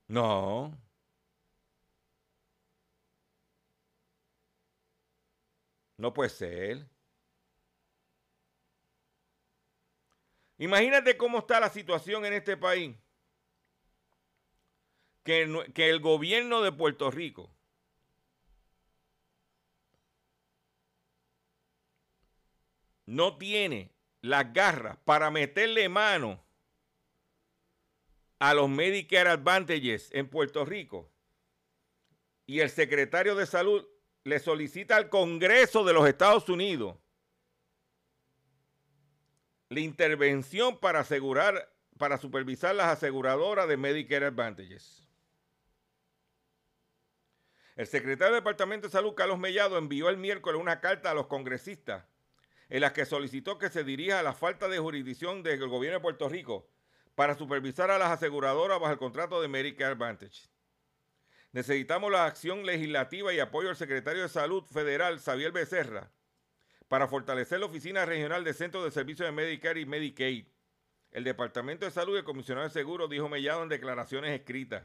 No. 0.08 0.72
No 5.98 6.12
puede 6.12 6.30
ser. 6.30 6.86
Imagínate 10.60 11.16
cómo 11.16 11.38
está 11.38 11.58
la 11.58 11.70
situación 11.70 12.26
en 12.26 12.34
este 12.34 12.54
país. 12.54 12.94
Que, 15.24 15.42
el 15.74 16.00
gobierno 16.00 16.60
de 16.60 16.70
Puerto 16.70 17.10
Rico 17.10 17.50
no 23.06 23.38
tiene 23.38 23.90
las 24.20 24.52
garras 24.52 24.98
para 25.06 25.30
meterle 25.30 25.88
mano 25.88 26.44
a 28.38 28.52
los 28.52 28.68
Medicare 28.68 29.30
Advantages 29.30 30.10
en 30.12 30.28
Puerto 30.28 30.66
Rico. 30.66 31.10
Y 32.46 32.60
el 32.60 32.68
secretario 32.68 33.34
de 33.34 33.46
salud 33.46 33.86
le 34.24 34.38
solicita 34.38 34.96
al 34.96 35.08
Congreso 35.08 35.84
de 35.84 35.94
los 35.94 36.06
Estados 36.06 36.50
Unidos 36.50 36.98
la 39.70 39.80
intervención 39.80 40.78
para 40.78 41.00
asegurar, 41.00 41.72
para 41.96 42.18
supervisar 42.18 42.74
las 42.74 42.88
aseguradoras 42.88 43.68
de 43.68 43.76
Medicare 43.76 44.26
Advantages. 44.26 45.08
El 47.76 47.86
secretario 47.86 48.34
del 48.34 48.42
Departamento 48.42 48.88
de 48.88 48.92
Salud, 48.92 49.14
Carlos 49.14 49.38
Mellado, 49.38 49.78
envió 49.78 50.08
el 50.10 50.16
miércoles 50.16 50.60
una 50.60 50.80
carta 50.80 51.12
a 51.12 51.14
los 51.14 51.28
congresistas 51.28 52.04
en 52.68 52.80
la 52.80 52.92
que 52.92 53.06
solicitó 53.06 53.58
que 53.58 53.70
se 53.70 53.84
dirija 53.84 54.18
a 54.18 54.24
la 54.24 54.34
falta 54.34 54.68
de 54.68 54.78
jurisdicción 54.78 55.44
del 55.44 55.66
gobierno 55.68 55.98
de 55.98 56.02
Puerto 56.02 56.28
Rico 56.28 56.68
para 57.14 57.36
supervisar 57.36 57.92
a 57.92 57.98
las 57.98 58.10
aseguradoras 58.10 58.80
bajo 58.80 58.92
el 58.92 58.98
contrato 58.98 59.40
de 59.40 59.48
Medicare 59.48 59.92
Advantage. 59.92 60.48
Necesitamos 61.52 62.10
la 62.10 62.26
acción 62.26 62.66
legislativa 62.66 63.32
y 63.32 63.38
apoyo 63.38 63.68
del 63.68 63.76
secretario 63.76 64.22
de 64.22 64.28
Salud 64.28 64.64
Federal, 64.64 65.20
Xavier 65.20 65.52
Becerra, 65.52 66.10
para 66.90 67.06
fortalecer 67.06 67.60
la 67.60 67.66
Oficina 67.66 68.04
Regional 68.04 68.42
de 68.42 68.52
Centros 68.52 68.82
de 68.82 68.90
Servicios 68.90 69.28
de 69.28 69.30
Medicare 69.30 69.80
y 69.80 69.86
Medicaid. 69.86 70.48
El 71.12 71.22
Departamento 71.22 71.84
de 71.84 71.92
Salud 71.92 72.16
y 72.16 72.18
el 72.18 72.24
Comisionado 72.24 72.66
de 72.66 72.74
Seguros 72.74 73.08
dijo 73.08 73.28
Mellado 73.28 73.62
en 73.62 73.68
declaraciones 73.68 74.36
escritas. 74.36 74.82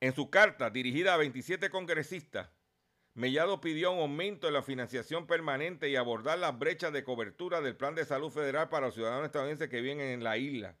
En 0.00 0.12
su 0.16 0.30
carta 0.30 0.68
dirigida 0.68 1.14
a 1.14 1.16
27 1.16 1.70
congresistas, 1.70 2.50
Mellado 3.14 3.60
pidió 3.60 3.92
un 3.92 4.00
aumento 4.00 4.48
en 4.48 4.54
la 4.54 4.64
financiación 4.64 5.28
permanente 5.28 5.88
y 5.88 5.94
abordar 5.94 6.40
las 6.40 6.58
brechas 6.58 6.92
de 6.92 7.04
cobertura 7.04 7.60
del 7.60 7.76
Plan 7.76 7.94
de 7.94 8.04
Salud 8.04 8.32
Federal 8.32 8.68
para 8.68 8.86
los 8.86 8.96
ciudadanos 8.96 9.26
estadounidenses 9.26 9.68
que 9.68 9.80
viven 9.80 10.00
en 10.00 10.24
la 10.24 10.38
isla. 10.38 10.76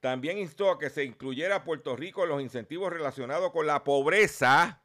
También 0.00 0.38
instó 0.38 0.70
a 0.70 0.78
que 0.78 0.88
se 0.88 1.04
incluyera 1.04 1.56
a 1.56 1.64
Puerto 1.64 1.94
Rico 1.94 2.22
en 2.22 2.30
los 2.30 2.40
incentivos 2.40 2.90
relacionados 2.90 3.52
con 3.52 3.66
la 3.66 3.84
pobreza 3.84 4.82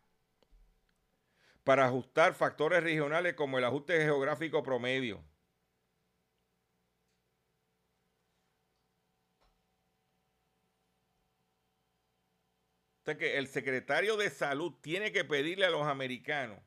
para 1.71 1.85
ajustar 1.85 2.33
factores 2.33 2.83
regionales 2.83 3.33
como 3.33 3.57
el 3.57 3.63
ajuste 3.63 3.97
geográfico 4.01 4.61
promedio. 4.61 5.23
O 13.07 13.17
que 13.17 13.37
el 13.37 13.47
secretario 13.47 14.17
de 14.17 14.29
salud 14.29 14.73
tiene 14.81 15.13
que 15.13 15.23
pedirle 15.23 15.65
a 15.65 15.69
los 15.69 15.87
americanos 15.87 16.59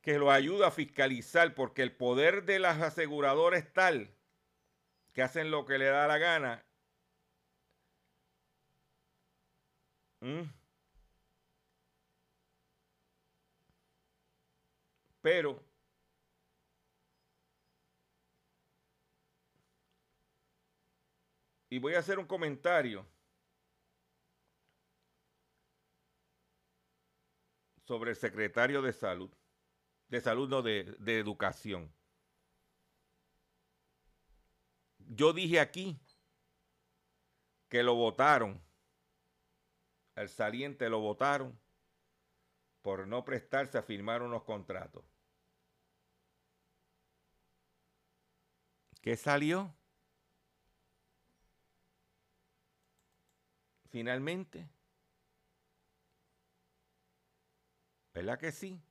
que 0.00 0.16
lo 0.16 0.30
ayude 0.30 0.64
a 0.64 0.70
fiscalizar 0.70 1.56
porque 1.56 1.82
el 1.82 1.96
poder 1.96 2.44
de 2.44 2.60
las 2.60 2.80
aseguradoras 2.80 3.64
es 3.64 3.72
tal 3.72 4.14
que 5.12 5.22
hacen 5.22 5.50
lo 5.50 5.66
que 5.66 5.78
le 5.78 5.86
da 5.86 6.06
la 6.06 6.18
gana. 6.18 6.64
¿Mm? 10.20 10.65
Pero 15.26 15.60
y 21.68 21.80
voy 21.80 21.94
a 21.94 21.98
hacer 21.98 22.20
un 22.20 22.26
comentario 22.26 23.04
sobre 27.88 28.10
el 28.10 28.16
secretario 28.16 28.80
de 28.82 28.92
salud, 28.92 29.28
de 30.06 30.20
salud 30.20 30.48
no 30.48 30.62
de, 30.62 30.84
de 31.00 31.18
educación. 31.18 31.92
Yo 35.08 35.32
dije 35.32 35.58
aquí 35.58 35.98
que 37.68 37.82
lo 37.82 37.96
votaron, 37.96 38.62
el 40.14 40.28
saliente 40.28 40.88
lo 40.88 41.00
votaron 41.00 41.58
por 42.80 43.08
no 43.08 43.24
prestarse 43.24 43.76
a 43.76 43.82
firmar 43.82 44.22
unos 44.22 44.44
contratos. 44.44 45.15
¿Qué 49.06 49.16
salió? 49.16 49.72
Finalmente. 53.88 54.68
¿Verdad 58.12 58.36
que 58.36 58.50
sí? 58.50 58.82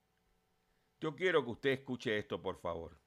Yo 1.02 1.18
quiero 1.18 1.44
que 1.44 1.52
usted 1.52 1.70
escuche 1.72 2.18
esto, 2.18 2.42
por 2.42 2.62
favor. 2.62 2.98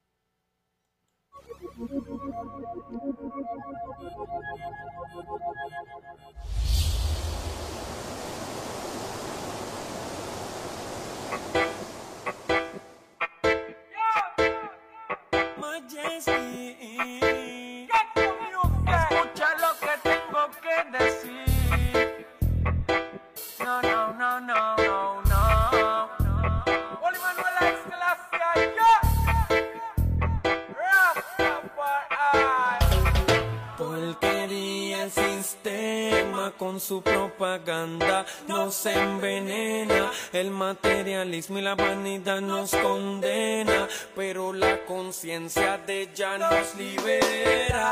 con 36.52 36.80
su 36.80 37.02
propaganda, 37.02 38.24
nos 38.46 38.86
envenena, 38.86 40.10
el 40.32 40.50
materialismo 40.50 41.58
y 41.58 41.62
la 41.62 41.74
vanidad 41.74 42.40
nos 42.40 42.70
condena, 42.70 43.88
pero 44.14 44.52
la 44.52 44.84
conciencia 44.84 45.78
de 45.78 46.02
ella 46.02 46.38
nos 46.38 46.74
libera. 46.76 47.90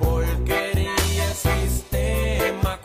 Porquería, 0.00 1.34
sistema 1.34 2.80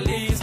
realiza. 0.00 0.41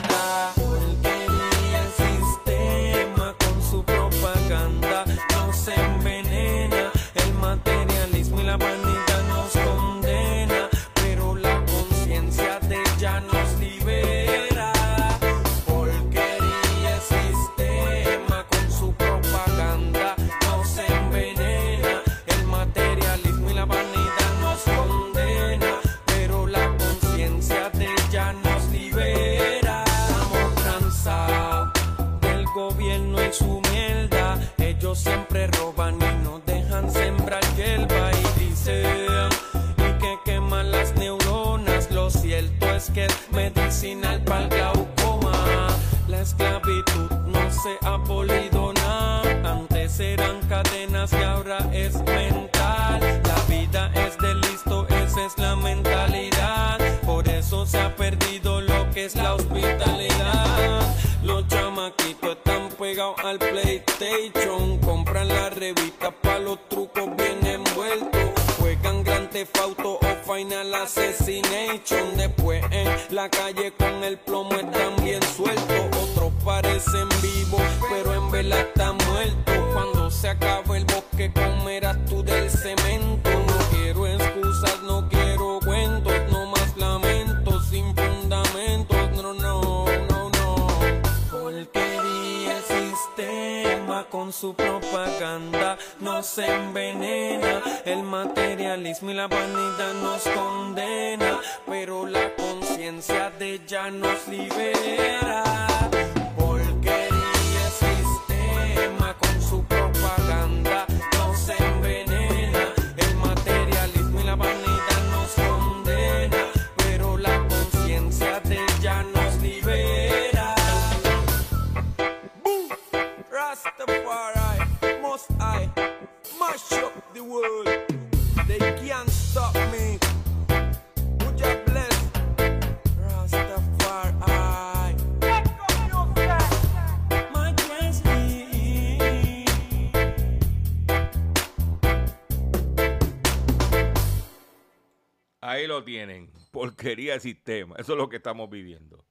tienen. 145.84 146.32
Porquería 146.52 147.14
de 147.14 147.20
sistema. 147.20 147.76
Eso 147.78 147.94
es 147.94 147.98
lo 147.98 148.10
que 148.10 148.18
estamos 148.18 148.50
viviendo. 148.50 149.06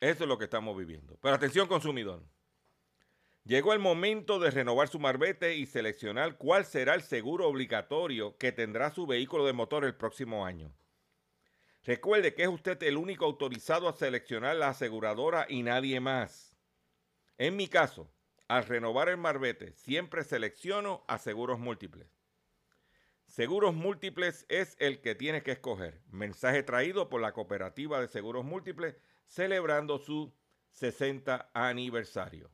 Eso 0.00 0.24
es 0.24 0.28
lo 0.28 0.38
que 0.38 0.44
estamos 0.44 0.76
viviendo. 0.76 1.16
Pero 1.20 1.34
atención 1.34 1.66
consumidor. 1.66 2.22
Llegó 3.44 3.74
el 3.74 3.78
momento 3.78 4.38
de 4.38 4.50
renovar 4.50 4.88
su 4.88 4.98
marbete 4.98 5.56
y 5.56 5.66
seleccionar 5.66 6.38
cuál 6.38 6.64
será 6.64 6.94
el 6.94 7.02
seguro 7.02 7.46
obligatorio 7.46 8.38
que 8.38 8.52
tendrá 8.52 8.90
su 8.90 9.06
vehículo 9.06 9.44
de 9.44 9.52
motor 9.52 9.84
el 9.84 9.94
próximo 9.94 10.46
año. 10.46 10.74
Recuerde 11.82 12.34
que 12.34 12.44
es 12.44 12.48
usted 12.48 12.82
el 12.82 12.96
único 12.96 13.26
autorizado 13.26 13.86
a 13.88 13.92
seleccionar 13.92 14.56
la 14.56 14.68
aseguradora 14.68 15.44
y 15.48 15.62
nadie 15.62 16.00
más. 16.00 16.56
En 17.36 17.56
mi 17.56 17.68
caso, 17.68 18.10
al 18.48 18.64
renovar 18.64 19.10
el 19.10 19.18
marbete, 19.18 19.72
siempre 19.72 20.24
selecciono 20.24 21.04
a 21.06 21.18
seguros 21.18 21.58
múltiples. 21.58 22.13
Seguros 23.34 23.74
Múltiples 23.74 24.46
es 24.48 24.76
el 24.78 25.00
que 25.00 25.16
tienes 25.16 25.42
que 25.42 25.50
escoger. 25.50 26.00
Mensaje 26.12 26.62
traído 26.62 27.08
por 27.08 27.20
la 27.20 27.32
Cooperativa 27.32 28.00
de 28.00 28.06
Seguros 28.06 28.44
Múltiples 28.44 28.94
celebrando 29.26 29.98
su 29.98 30.32
60 30.70 31.50
aniversario. 31.52 32.53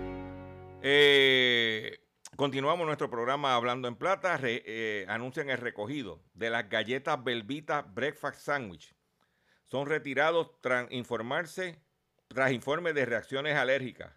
Eh, 0.83 1.99
continuamos 2.35 2.87
nuestro 2.87 3.07
programa 3.09 3.55
Hablando 3.55 3.87
en 3.87 3.95
Plata. 3.95 4.39
Eh, 4.41 5.05
anuncian 5.07 5.49
el 5.49 5.59
recogido 5.59 6.23
de 6.33 6.49
las 6.49 6.69
galletas 6.69 7.23
Belvita 7.23 7.83
Breakfast 7.83 8.41
Sandwich. 8.41 8.95
Son 9.67 9.85
retirados 9.85 10.59
tras 10.59 10.91
informarse, 10.91 11.79
tras 12.27 12.51
informes 12.51 12.95
de 12.95 13.05
reacciones 13.05 13.55
alérgicas. 13.55 14.11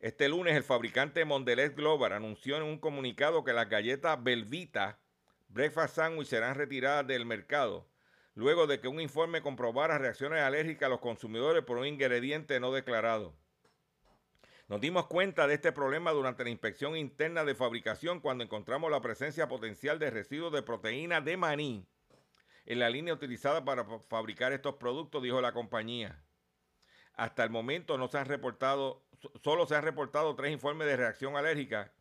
Este 0.00 0.28
lunes 0.28 0.56
el 0.56 0.64
fabricante 0.64 1.24
Mondelez 1.24 1.74
Global 1.74 2.12
anunció 2.12 2.56
en 2.56 2.64
un 2.64 2.78
comunicado 2.78 3.44
que 3.44 3.52
las 3.52 3.68
galletas 3.68 4.20
Belvita 4.22 5.00
Breakfast 5.48 5.96
Sandwich 5.96 6.28
serán 6.28 6.56
retiradas 6.56 7.06
del 7.06 7.26
mercado 7.26 7.88
luego 8.34 8.68
de 8.68 8.80
que 8.80 8.86
un 8.86 9.00
informe 9.00 9.42
comprobara 9.42 9.98
reacciones 9.98 10.40
alérgicas 10.40 10.86
a 10.86 10.90
los 10.90 11.00
consumidores 11.00 11.64
por 11.64 11.76
un 11.76 11.86
ingrediente 11.86 12.60
no 12.60 12.70
declarado. 12.70 13.34
Nos 14.68 14.80
dimos 14.82 15.06
cuenta 15.06 15.46
de 15.46 15.54
este 15.54 15.72
problema 15.72 16.12
durante 16.12 16.44
la 16.44 16.50
inspección 16.50 16.94
interna 16.94 17.42
de 17.44 17.54
fabricación 17.54 18.20
cuando 18.20 18.44
encontramos 18.44 18.90
la 18.90 19.00
presencia 19.00 19.48
potencial 19.48 19.98
de 19.98 20.10
residuos 20.10 20.52
de 20.52 20.62
proteína 20.62 21.22
de 21.22 21.38
maní 21.38 21.86
en 22.66 22.78
la 22.78 22.90
línea 22.90 23.14
utilizada 23.14 23.64
para 23.64 23.84
fa- 23.84 23.98
fabricar 24.00 24.52
estos 24.52 24.74
productos, 24.74 25.22
dijo 25.22 25.40
la 25.40 25.52
compañía. 25.52 26.22
Hasta 27.14 27.42
el 27.44 27.50
momento 27.50 27.96
no 27.96 28.08
se 28.08 28.18
han 28.18 28.26
reportado, 28.26 29.06
so- 29.22 29.32
solo 29.42 29.66
se 29.66 29.74
han 29.74 29.84
reportado 29.84 30.36
tres 30.36 30.52
informes 30.52 30.86
de 30.86 30.98
reacción 30.98 31.36
alérgica 31.36 31.94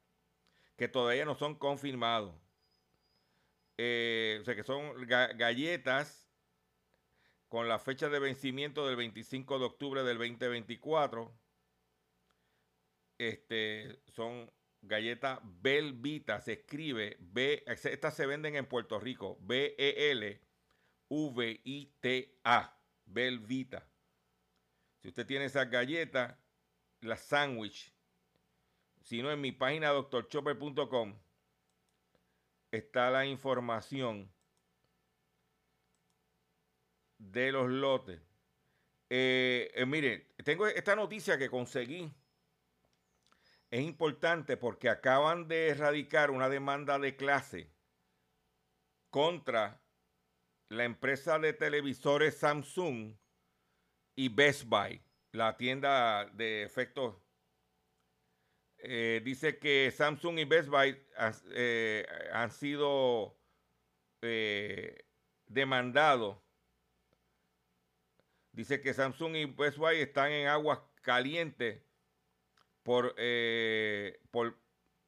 que 0.75 0.89
todavía 0.89 1.23
no 1.23 1.35
son 1.35 1.55
confirmados. 1.55 2.35
Eh, 3.77 4.39
o 4.41 4.43
sea 4.43 4.55
que 4.55 4.63
son 4.63 4.91
ga- 5.07 5.37
galletas 5.37 6.29
con 7.47 7.69
la 7.69 7.79
fecha 7.79 8.09
de 8.09 8.19
vencimiento 8.19 8.85
del 8.85 8.97
25 8.97 9.57
de 9.57 9.65
octubre 9.65 10.03
del 10.03 10.17
2024 10.17 11.33
este, 13.17 14.01
son 14.07 14.51
galletas 14.81 15.39
Belvita, 15.43 16.41
se 16.41 16.53
escribe 16.53 17.17
B, 17.19 17.63
estas 17.67 18.15
se 18.15 18.25
venden 18.25 18.55
en 18.55 18.65
Puerto 18.65 18.99
Rico, 18.99 19.37
B 19.41 19.75
E 19.77 20.11
L 20.11 20.41
V 21.09 21.61
I 21.63 21.93
T 21.99 22.39
A, 22.43 22.79
Belvita. 23.05 23.87
Si 25.01 25.09
usted 25.09 25.25
tiene 25.25 25.45
esas 25.45 25.69
galletas, 25.69 26.35
las 27.01 27.21
sándwich, 27.21 27.93
si 29.01 29.21
no 29.21 29.31
en 29.31 29.39
mi 29.39 29.51
página 29.51 29.89
doctorchopper.com 29.89 31.17
está 32.71 33.09
la 33.09 33.25
información 33.25 34.29
de 37.17 37.51
los 37.51 37.69
lotes. 37.69 38.19
Eh, 39.09 39.71
eh, 39.73 39.85
miren, 39.85 40.27
tengo 40.43 40.67
esta 40.67 40.95
noticia 40.95 41.37
que 41.37 41.49
conseguí 41.49 42.11
es 43.69 43.81
importante 43.81 44.55
porque 44.57 44.89
acaban 44.89 45.47
de 45.47 45.69
erradicar 45.69 46.31
una 46.31 46.49
demanda 46.49 46.99
de 46.99 47.15
clase 47.15 47.69
contra 49.09 49.81
la 50.69 50.85
empresa 50.85 51.39
de 51.39 51.53
televisores 51.53 52.37
Samsung 52.37 53.15
y 54.15 54.29
Best 54.29 54.65
Buy, 54.65 55.01
la 55.31 55.57
tienda 55.57 56.25
de 56.33 56.63
efectos. 56.63 57.15
Eh, 58.79 59.21
dice 59.23 59.57
que 59.59 59.91
Samsung 59.91 60.39
y 60.39 60.45
Best 60.45 60.69
Buy 60.69 60.97
han, 61.17 61.33
eh, 61.51 62.05
sido 62.51 63.37
eh, 64.21 65.05
demandados. 65.45 66.37
Dice 68.51 68.81
que 68.81 68.93
Samsung 68.93 69.35
y 69.35 69.45
Best 69.45 69.77
Buy 69.77 69.97
están 69.97 70.31
en 70.31 70.47
aguas 70.47 70.79
calientes 71.01 71.86
por, 72.87 73.13
eh, 73.17 74.17
por, 74.31 74.57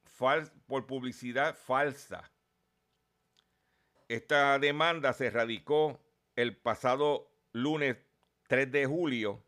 fal- 0.04 0.52
por 0.68 0.86
publicidad 0.86 1.56
falsa. 1.56 2.30
Esta 4.10 4.60
demanda 4.60 5.14
se 5.14 5.30
radicó 5.30 5.98
el 6.36 6.58
pasado 6.58 7.32
lunes 7.54 7.96
3 8.50 8.70
de 8.70 8.86
julio 8.86 9.42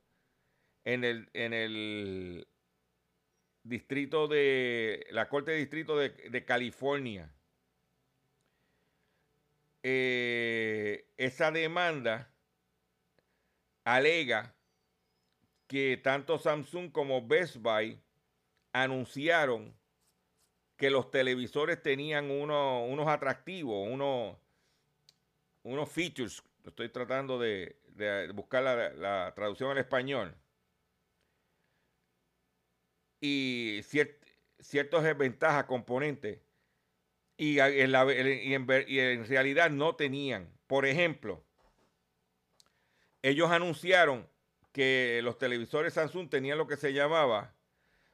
en 0.86 1.04
el, 1.04 1.30
en 1.34 1.52
el 1.52 2.48
distrito 3.64 4.30
de 4.30 5.06
la 5.10 5.28
Corte 5.28 5.52
de 5.52 5.58
Distrito 5.58 5.98
de, 5.98 6.12
de 6.12 6.46
California. 6.46 7.30
Eh, 9.84 11.06
esa 11.18 11.52
demanda 11.52 12.32
alega 13.84 14.56
que 15.68 15.98
tanto 16.02 16.40
Samsung 16.40 16.94
como 16.94 17.28
Best 17.28 17.58
Buy 17.58 18.00
anunciaron 18.74 19.76
que 20.78 20.90
los 20.90 21.12
televisores 21.12 21.82
tenían 21.82 22.32
uno- 22.32 22.86
unos 22.86 23.08
atractivos, 23.08 23.88
unos, 23.88 24.38
unos 25.64 25.90
features. 25.90 26.42
Estoy 26.66 26.90
tratando 26.90 27.38
de, 27.40 27.78
buscar 28.34 28.64
la, 28.64 28.90
la 28.94 29.34
traducción 29.36 29.72
al 29.72 29.78
español. 29.78 30.36
Y 33.20 33.82
cier- 33.84 34.18
ciertas 34.60 35.18
ventajas, 35.18 35.66
componentes. 35.66 36.40
Y, 37.38 37.60
en 37.60 37.92
la- 37.92 38.06
y 38.12 38.54
en 38.54 39.28
realidad 39.28 39.70
no 39.70 39.96
tenían. 39.96 40.52
Por 40.68 40.86
ejemplo, 40.86 41.44
ellos 43.22 43.52
anunciaron 43.52 44.28
que 44.72 45.20
los 45.24 45.38
televisores 45.38 45.94
Samsung 45.94 46.30
tenían 46.30 46.58
lo 46.58 46.68
que 46.68 46.78
se 46.78 46.94
llamaba 46.94 47.54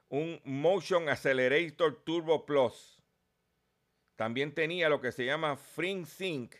un 0.08 0.40
Motion 0.44 1.08
Accelerator 1.08 2.02
Turbo 2.04 2.46
Plus. 2.46 3.02
También 4.16 4.54
tenía 4.54 4.88
lo 4.88 5.00
que 5.00 5.12
se 5.12 5.24
llama 5.24 5.56
FreeSync 5.56 6.54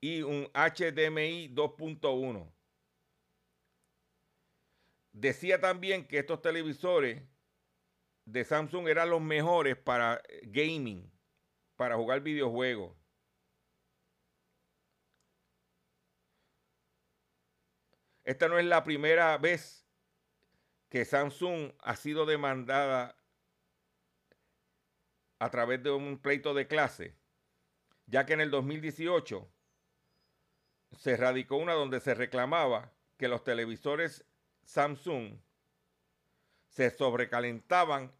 y 0.00 0.22
un 0.22 0.44
HDMI 0.54 1.48
2.1. 1.54 2.52
Decía 5.12 5.60
también 5.60 6.06
que 6.06 6.18
estos 6.18 6.40
televisores 6.42 7.22
de 8.26 8.44
Samsung 8.44 8.88
eran 8.88 9.10
los 9.10 9.20
mejores 9.20 9.76
para 9.76 10.20
eh, 10.28 10.42
gaming, 10.44 11.10
para 11.76 11.96
jugar 11.96 12.20
videojuegos. 12.20 12.94
Esta 18.24 18.48
no 18.48 18.58
es 18.58 18.64
la 18.64 18.82
primera 18.82 19.38
vez 19.38 19.85
que 20.96 21.04
Samsung 21.04 21.74
ha 21.80 21.94
sido 21.94 22.24
demandada 22.24 23.18
a 25.38 25.50
través 25.50 25.82
de 25.82 25.90
un 25.90 26.16
pleito 26.16 26.54
de 26.54 26.66
clase, 26.68 27.14
ya 28.06 28.24
que 28.24 28.32
en 28.32 28.40
el 28.40 28.50
2018 28.50 29.46
se 30.96 31.18
radicó 31.18 31.56
una 31.56 31.74
donde 31.74 32.00
se 32.00 32.14
reclamaba 32.14 32.94
que 33.18 33.28
los 33.28 33.44
televisores 33.44 34.24
Samsung 34.64 35.38
se 36.70 36.88
sobrecalentaban 36.88 38.10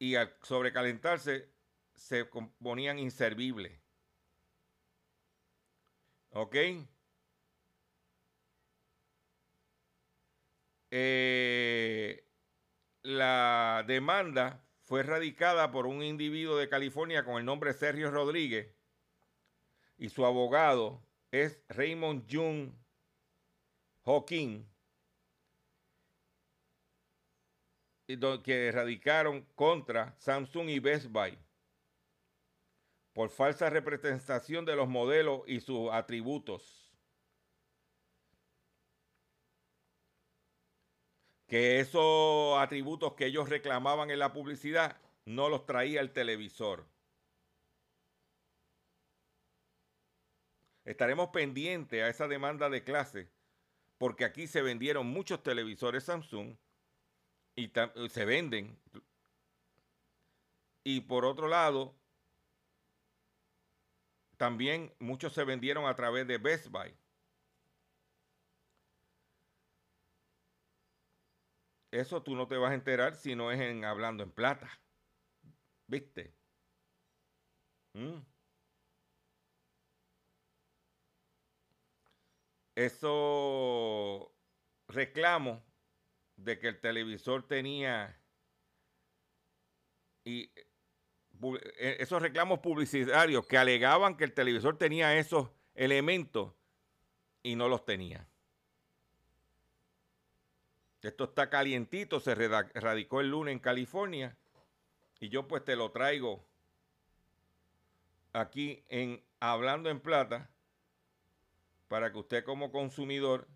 y 0.00 0.16
al 0.16 0.36
sobrecalentarse 0.42 1.48
se 1.94 2.28
com- 2.28 2.52
ponían 2.60 2.98
inservibles. 2.98 3.80
¿Ok? 6.30 6.56
Eh, 10.90 12.24
la 13.02 13.84
demanda 13.86 14.64
fue 14.82 15.02
radicada 15.02 15.70
por 15.70 15.86
un 15.86 16.02
individuo 16.02 16.56
de 16.56 16.68
California 16.68 17.24
con 17.24 17.38
el 17.38 17.44
nombre 17.44 17.72
Sergio 17.72 18.10
Rodríguez 18.10 18.74
y 19.98 20.08
su 20.08 20.24
abogado 20.24 21.02
es 21.30 21.62
Raymond 21.68 22.26
Jung 22.28 22.72
Hawking, 24.04 24.66
que 28.42 28.72
radicaron 28.72 29.42
contra 29.54 30.16
Samsung 30.18 30.70
y 30.70 30.80
Best 30.80 31.06
Buy 31.06 31.38
por 33.12 33.30
falsa 33.30 33.68
representación 33.68 34.64
de 34.64 34.74
los 34.74 34.88
modelos 34.88 35.42
y 35.46 35.60
sus 35.60 35.90
atributos. 35.92 36.79
Que 41.50 41.80
esos 41.80 42.58
atributos 42.58 43.14
que 43.14 43.26
ellos 43.26 43.48
reclamaban 43.48 44.10
en 44.10 44.20
la 44.20 44.32
publicidad 44.32 44.96
no 45.26 45.48
los 45.48 45.66
traía 45.66 46.00
el 46.00 46.12
televisor. 46.12 46.86
Estaremos 50.84 51.30
pendientes 51.30 52.02
a 52.02 52.08
esa 52.08 52.28
demanda 52.28 52.70
de 52.70 52.84
clase 52.84 53.28
porque 53.98 54.24
aquí 54.24 54.46
se 54.46 54.62
vendieron 54.62 55.08
muchos 55.08 55.42
televisores 55.42 56.04
Samsung 56.04 56.56
y 57.56 57.70
se 58.08 58.24
venden. 58.24 58.78
Y 60.84 61.02
por 61.02 61.26
otro 61.26 61.48
lado, 61.48 61.94
también 64.38 64.94
muchos 65.00 65.34
se 65.34 65.44
vendieron 65.44 65.84
a 65.84 65.96
través 65.96 66.26
de 66.26 66.38
Best 66.38 66.68
Buy. 66.68 66.99
Eso 71.90 72.22
tú 72.22 72.36
no 72.36 72.46
te 72.46 72.56
vas 72.56 72.70
a 72.70 72.74
enterar 72.74 73.16
si 73.16 73.34
no 73.34 73.50
es 73.50 73.60
en 73.60 73.84
hablando 73.84 74.22
en 74.22 74.30
plata. 74.30 74.70
¿Viste? 75.86 76.34
¿Mm? 77.94 78.20
Eso 82.76 84.34
reclamo 84.88 85.62
de 86.36 86.58
que 86.58 86.68
el 86.68 86.80
televisor 86.80 87.46
tenía 87.46 88.16
y 90.24 90.52
eh, 91.78 91.96
esos 92.00 92.22
reclamos 92.22 92.60
publicitarios 92.60 93.46
que 93.46 93.58
alegaban 93.58 94.16
que 94.16 94.24
el 94.24 94.32
televisor 94.32 94.78
tenía 94.78 95.18
esos 95.18 95.50
elementos 95.74 96.54
y 97.42 97.56
no 97.56 97.68
los 97.68 97.84
tenía. 97.84 98.29
Esto 101.02 101.24
está 101.24 101.48
calientito, 101.48 102.20
se 102.20 102.34
radicó 102.34 103.20
el 103.20 103.30
lunes 103.30 103.52
en 103.52 103.58
California 103.58 104.36
y 105.18 105.30
yo 105.30 105.48
pues 105.48 105.64
te 105.64 105.76
lo 105.76 105.90
traigo 105.92 106.44
aquí 108.32 108.84
en 108.88 109.22
Hablando 109.40 109.88
en 109.88 110.00
Plata 110.00 110.50
para 111.88 112.12
que 112.12 112.18
usted 112.18 112.44
como 112.44 112.70
consumidor 112.70 113.48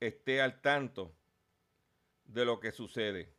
esté 0.00 0.42
al 0.42 0.60
tanto 0.60 1.14
de 2.24 2.44
lo 2.44 2.60
que 2.60 2.70
sucede. 2.70 3.32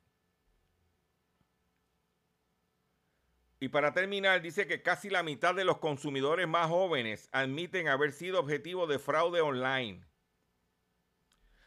Y 3.60 3.70
para 3.70 3.94
terminar, 3.94 4.42
dice 4.42 4.68
que 4.68 4.82
casi 4.82 5.10
la 5.10 5.22
mitad 5.22 5.54
de 5.54 5.66
los 5.66 5.78
consumidores 5.78 6.48
más 6.48 6.68
jóvenes 6.68 7.30
admiten 7.32 7.90
haber 7.90 8.14
sido 8.14 8.40
objetivo 8.40 8.88
de 8.88 9.00
fraude 9.00 9.42
online. 9.42 10.09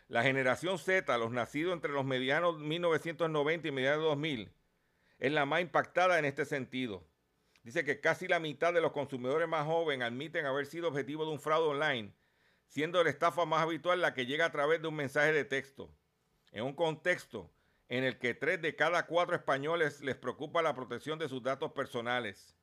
La 0.08 0.22
generación 0.22 0.78
Z, 0.78 1.16
los 1.18 1.30
nacidos 1.30 1.72
entre 1.72 1.92
los 1.92 2.04
medianos 2.04 2.58
1990 2.58 3.68
y 3.68 3.70
medianos 3.70 4.04
2000, 4.04 4.52
es 5.18 5.32
la 5.32 5.46
más 5.46 5.60
impactada 5.60 6.18
en 6.18 6.24
este 6.24 6.44
sentido. 6.44 7.06
Dice 7.62 7.84
que 7.84 8.00
casi 8.00 8.26
la 8.26 8.40
mitad 8.40 8.74
de 8.74 8.80
los 8.80 8.92
consumidores 8.92 9.48
más 9.48 9.66
jóvenes 9.66 10.06
admiten 10.06 10.46
haber 10.46 10.66
sido 10.66 10.88
objetivo 10.88 11.24
de 11.24 11.30
un 11.30 11.40
fraude 11.40 11.68
online, 11.68 12.12
siendo 12.66 13.02
la 13.04 13.10
estafa 13.10 13.44
más 13.44 13.62
habitual 13.62 14.00
la 14.00 14.14
que 14.14 14.26
llega 14.26 14.46
a 14.46 14.52
través 14.52 14.82
de 14.82 14.88
un 14.88 14.96
mensaje 14.96 15.32
de 15.32 15.44
texto. 15.44 15.94
En 16.50 16.64
un 16.64 16.74
contexto 16.74 17.52
en 17.88 18.04
el 18.04 18.18
que 18.18 18.34
tres 18.34 18.60
de 18.60 18.74
cada 18.74 19.06
cuatro 19.06 19.36
españoles 19.36 20.00
les 20.00 20.16
preocupa 20.16 20.62
la 20.62 20.74
protección 20.74 21.18
de 21.18 21.28
sus 21.28 21.42
datos 21.42 21.72
personales. 21.72 22.56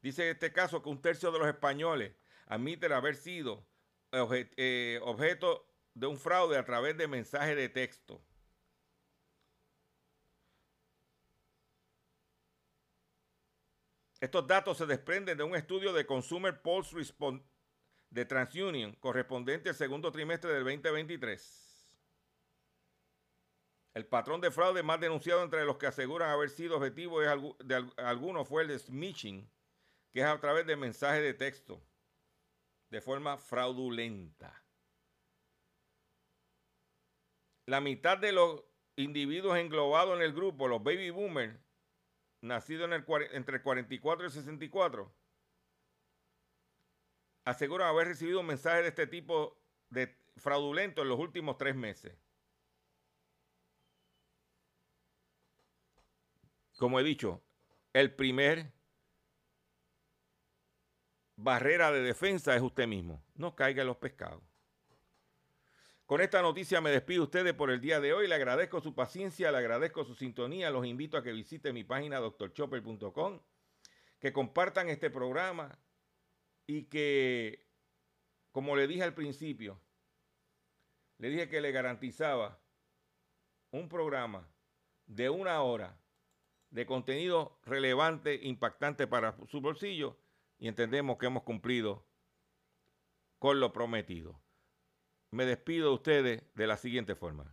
Dice 0.00 0.24
en 0.24 0.32
este 0.34 0.52
caso 0.52 0.82
que 0.82 0.90
un 0.90 1.00
tercio 1.00 1.32
de 1.32 1.38
los 1.38 1.48
españoles 1.48 2.12
admiten 2.46 2.92
haber 2.92 3.16
sido 3.16 3.66
eh, 4.12 5.00
objeto 5.02 5.66
de 5.94 6.06
un 6.06 6.18
fraude 6.18 6.58
a 6.58 6.64
través 6.64 6.96
de 6.96 7.08
mensajes 7.08 7.56
de 7.56 7.68
texto. 7.68 8.20
Estos 14.20 14.46
datos 14.46 14.78
se 14.78 14.86
desprenden 14.86 15.36
de 15.36 15.44
un 15.44 15.54
estudio 15.54 15.92
de 15.92 16.06
Consumer 16.06 16.62
Pulse 16.62 16.96
de 18.10 18.24
TransUnion 18.24 18.94
correspondiente 18.94 19.68
al 19.68 19.74
segundo 19.74 20.10
trimestre 20.10 20.52
del 20.52 20.64
2023. 20.64 21.86
El 23.92 24.06
patrón 24.06 24.40
de 24.40 24.50
fraude 24.50 24.82
más 24.82 24.98
denunciado 24.98 25.42
entre 25.42 25.64
los 25.64 25.76
que 25.76 25.86
aseguran 25.86 26.30
haber 26.30 26.50
sido 26.50 26.76
objetivo 26.76 27.20
de 27.20 27.92
algunos 27.98 28.48
fue 28.48 28.62
el 28.62 28.68
de 28.68 28.78
smishing, 28.78 29.48
que 30.10 30.20
es 30.20 30.26
a 30.26 30.40
través 30.40 30.66
de 30.66 30.76
mensajes 30.76 31.22
de 31.22 31.34
texto, 31.34 31.80
de 32.90 33.00
forma 33.00 33.36
fraudulenta. 33.36 34.63
La 37.66 37.80
mitad 37.80 38.18
de 38.18 38.32
los 38.32 38.62
individuos 38.96 39.58
englobados 39.58 40.16
en 40.16 40.22
el 40.22 40.32
grupo, 40.32 40.68
los 40.68 40.82
baby 40.82 41.10
boomers, 41.10 41.58
nacidos 42.40 42.90
entre 43.32 43.56
el 43.56 43.62
44 43.62 44.24
y 44.24 44.26
el 44.26 44.32
64, 44.32 45.14
aseguran 47.44 47.88
haber 47.88 48.08
recibido 48.08 48.42
mensajes 48.42 48.82
de 48.82 48.88
este 48.88 49.06
tipo 49.06 49.58
de 49.90 50.16
fraudulento 50.36 51.02
en 51.02 51.08
los 51.08 51.18
últimos 51.18 51.56
tres 51.56 51.74
meses. 51.74 52.16
como 56.78 57.00
he 57.00 57.02
dicho, 57.02 57.42
el 57.92 58.14
primer 58.14 58.72
barrera 61.36 61.92
de 61.92 62.00
defensa 62.00 62.54
es 62.54 62.62
usted 62.62 62.86
mismo. 62.86 63.22
No 63.34 63.54
caiga 63.54 63.82
en 63.82 63.88
los 63.88 63.96
pescados. 63.96 64.42
Con 66.06 66.20
esta 66.20 66.42
noticia 66.42 66.82
me 66.82 66.90
despido 66.90 67.20
de 67.20 67.24
ustedes 67.24 67.54
por 67.54 67.70
el 67.70 67.80
día 67.80 67.98
de 67.98 68.12
hoy. 68.12 68.28
Le 68.28 68.34
agradezco 68.34 68.80
su 68.82 68.94
paciencia, 68.94 69.50
le 69.50 69.56
agradezco 69.56 70.04
su 70.04 70.14
sintonía. 70.14 70.70
Los 70.70 70.84
invito 70.84 71.16
a 71.16 71.22
que 71.22 71.32
visiten 71.32 71.72
mi 71.72 71.82
página 71.82 72.18
doctorchopper.com, 72.18 73.40
que 74.18 74.32
compartan 74.32 74.90
este 74.90 75.08
programa 75.08 75.78
y 76.66 76.84
que, 76.84 77.66
como 78.52 78.76
le 78.76 78.86
dije 78.86 79.02
al 79.02 79.14
principio, 79.14 79.80
le 81.16 81.30
dije 81.30 81.48
que 81.48 81.62
le 81.62 81.72
garantizaba 81.72 82.60
un 83.70 83.88
programa 83.88 84.46
de 85.06 85.30
una 85.30 85.62
hora 85.62 85.98
de 86.68 86.84
contenido 86.84 87.58
relevante, 87.62 88.40
impactante 88.42 89.06
para 89.06 89.38
su 89.46 89.62
bolsillo 89.62 90.18
y 90.58 90.68
entendemos 90.68 91.16
que 91.16 91.26
hemos 91.26 91.44
cumplido 91.44 92.06
con 93.38 93.58
lo 93.58 93.72
prometido. 93.72 94.43
Me 95.34 95.44
despido 95.46 95.88
de 95.88 95.94
ustedes 95.96 96.42
de 96.54 96.66
la 96.68 96.76
siguiente 96.76 97.16
forma. 97.16 97.52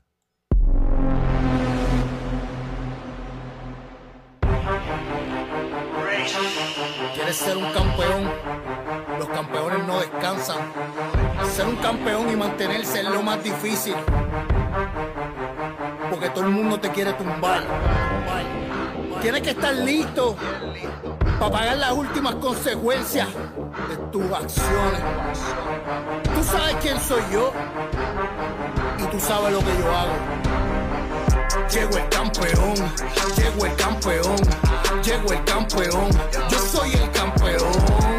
¿Quieres 7.16 7.36
ser 7.38 7.58
un 7.58 7.74
campeón? 7.74 8.30
Los 9.18 9.28
campeones 9.30 9.88
no 9.88 10.00
descansan. 10.00 10.60
Ser 11.50 11.66
un 11.66 11.78
campeón 11.78 12.32
y 12.32 12.36
mantenerse 12.36 13.00
es 13.00 13.10
lo 13.10 13.24
más 13.24 13.44
difícil. 13.44 13.96
Porque 16.12 16.30
todo 16.30 16.46
el 16.46 16.52
mundo 16.52 16.80
te 16.80 16.92
quiere 16.92 17.14
tumbar. 17.14 17.64
Tienes 19.24 19.42
que 19.42 19.50
estar 19.50 19.74
listo 19.74 20.38
para 21.42 21.52
pagar 21.54 21.78
las 21.78 21.92
últimas 21.94 22.36
consecuencias 22.36 23.28
de 23.90 23.98
tus 24.12 24.32
acciones. 24.32 25.02
Tú 26.36 26.44
sabes 26.44 26.76
quién 26.84 27.00
soy 27.02 27.24
yo 27.34 27.52
y 29.00 29.04
tú 29.06 29.20
sabes 29.20 29.52
lo 29.52 29.58
que 29.58 29.76
yo 29.80 29.92
hago. 29.92 30.14
Llego 31.74 31.98
el 31.98 32.10
campeón, 32.10 32.76
llego 33.36 33.66
el 33.66 33.76
campeón, 33.76 34.36
llego 35.04 35.34
el 35.34 35.44
campeón, 35.44 36.12
yo 36.48 36.60
soy 36.60 36.94
el 36.94 37.10
campeón. 37.10 38.11